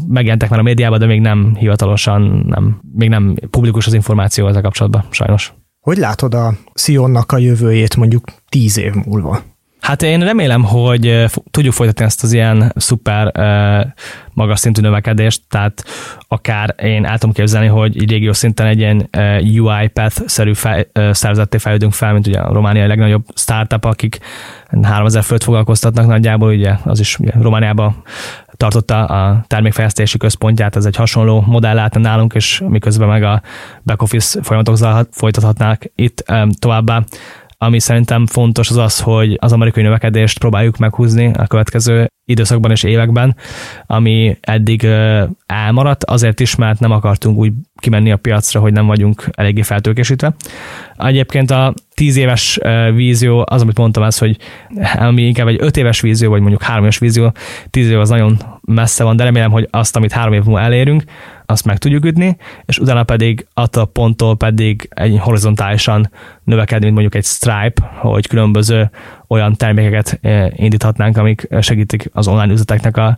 [0.08, 4.62] megjelentek már a médiában, de még nem hivatalosan, nem, még nem publikus az információ ezzel
[4.62, 5.54] kapcsolatban, sajnos.
[5.88, 9.42] Hogy látod a Sionnak a jövőjét mondjuk tíz év múlva?
[9.88, 13.32] Hát én remélem, hogy tudjuk folytatni ezt az ilyen szuper
[14.34, 15.84] magas szintű növekedést, tehát
[16.28, 19.10] akár én el tudom képzelni, hogy így régió szinten egy ilyen
[19.60, 24.20] UiPath-szerű fej, szervezetté fejlődünk fel, mint ugye a Románia legnagyobb startup, akik
[24.82, 28.04] 3000 főt foglalkoztatnak nagyjából, ugye az is ugye Romániában
[28.58, 33.42] tartotta a termékfejlesztési központját, ez egy hasonló modell lehetne nálunk, és miközben meg a
[33.84, 37.04] back office folyamatok folytathatnák itt továbbá.
[37.60, 42.84] Ami szerintem fontos az az, hogy az amerikai növekedést próbáljuk meghúzni a következő időszakban és
[42.84, 43.36] években,
[43.86, 44.88] ami eddig
[45.46, 50.36] elmaradt, azért is, mert nem akartunk úgy kimenni a piacra, hogy nem vagyunk eléggé feltőkésítve.
[50.98, 52.60] Egyébként a tíz éves
[52.94, 54.38] vízió, az, amit mondtam, ez, hogy
[54.98, 57.32] ami inkább egy öt éves vízió, vagy mondjuk három éves vízió,
[57.70, 61.04] tíz év az nagyon messze van, de remélem, hogy azt, amit három év múlva elérünk,
[61.50, 66.10] azt meg tudjuk ütni, és utána pedig attól a ponttól pedig egy horizontálisan
[66.44, 68.90] növekedni, mint mondjuk egy Stripe, hogy különböző
[69.28, 70.20] olyan termékeket
[70.56, 73.18] indíthatnánk, amik segítik az online üzleteknek a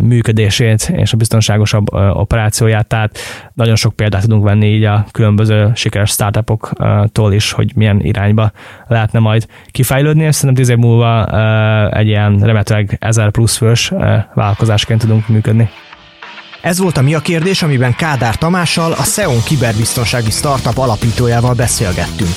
[0.00, 3.18] működését és a biztonságosabb operációját, tehát
[3.54, 8.52] nagyon sok példát tudunk venni így a különböző sikeres startupoktól is, hogy milyen irányba
[8.86, 11.26] lehetne majd kifejlődni, és szerintem tíz év múlva
[11.90, 13.88] egy ilyen remélhetőleg 1000 plusz fős
[14.34, 15.68] vállalkozásként tudunk működni.
[16.60, 22.34] Ez volt a Mi a kérdés, amiben Kádár Tamással, a Xeon kiberbiztonsági startup alapítójával beszélgettünk.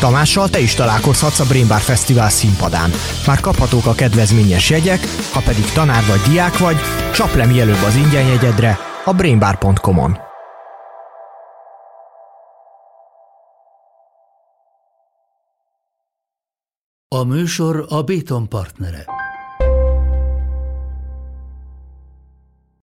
[0.00, 2.90] Tamással te is találkozhatsz a Brain Bar Fesztivál színpadán.
[3.26, 5.00] Már kaphatók a kedvezményes jegyek,
[5.32, 6.76] ha pedig tanár vagy diák vagy,
[7.14, 10.18] csap le mielőbb az ingyen jegyedre a brainbar.com-on.
[17.08, 19.19] A műsor a Béton partnere.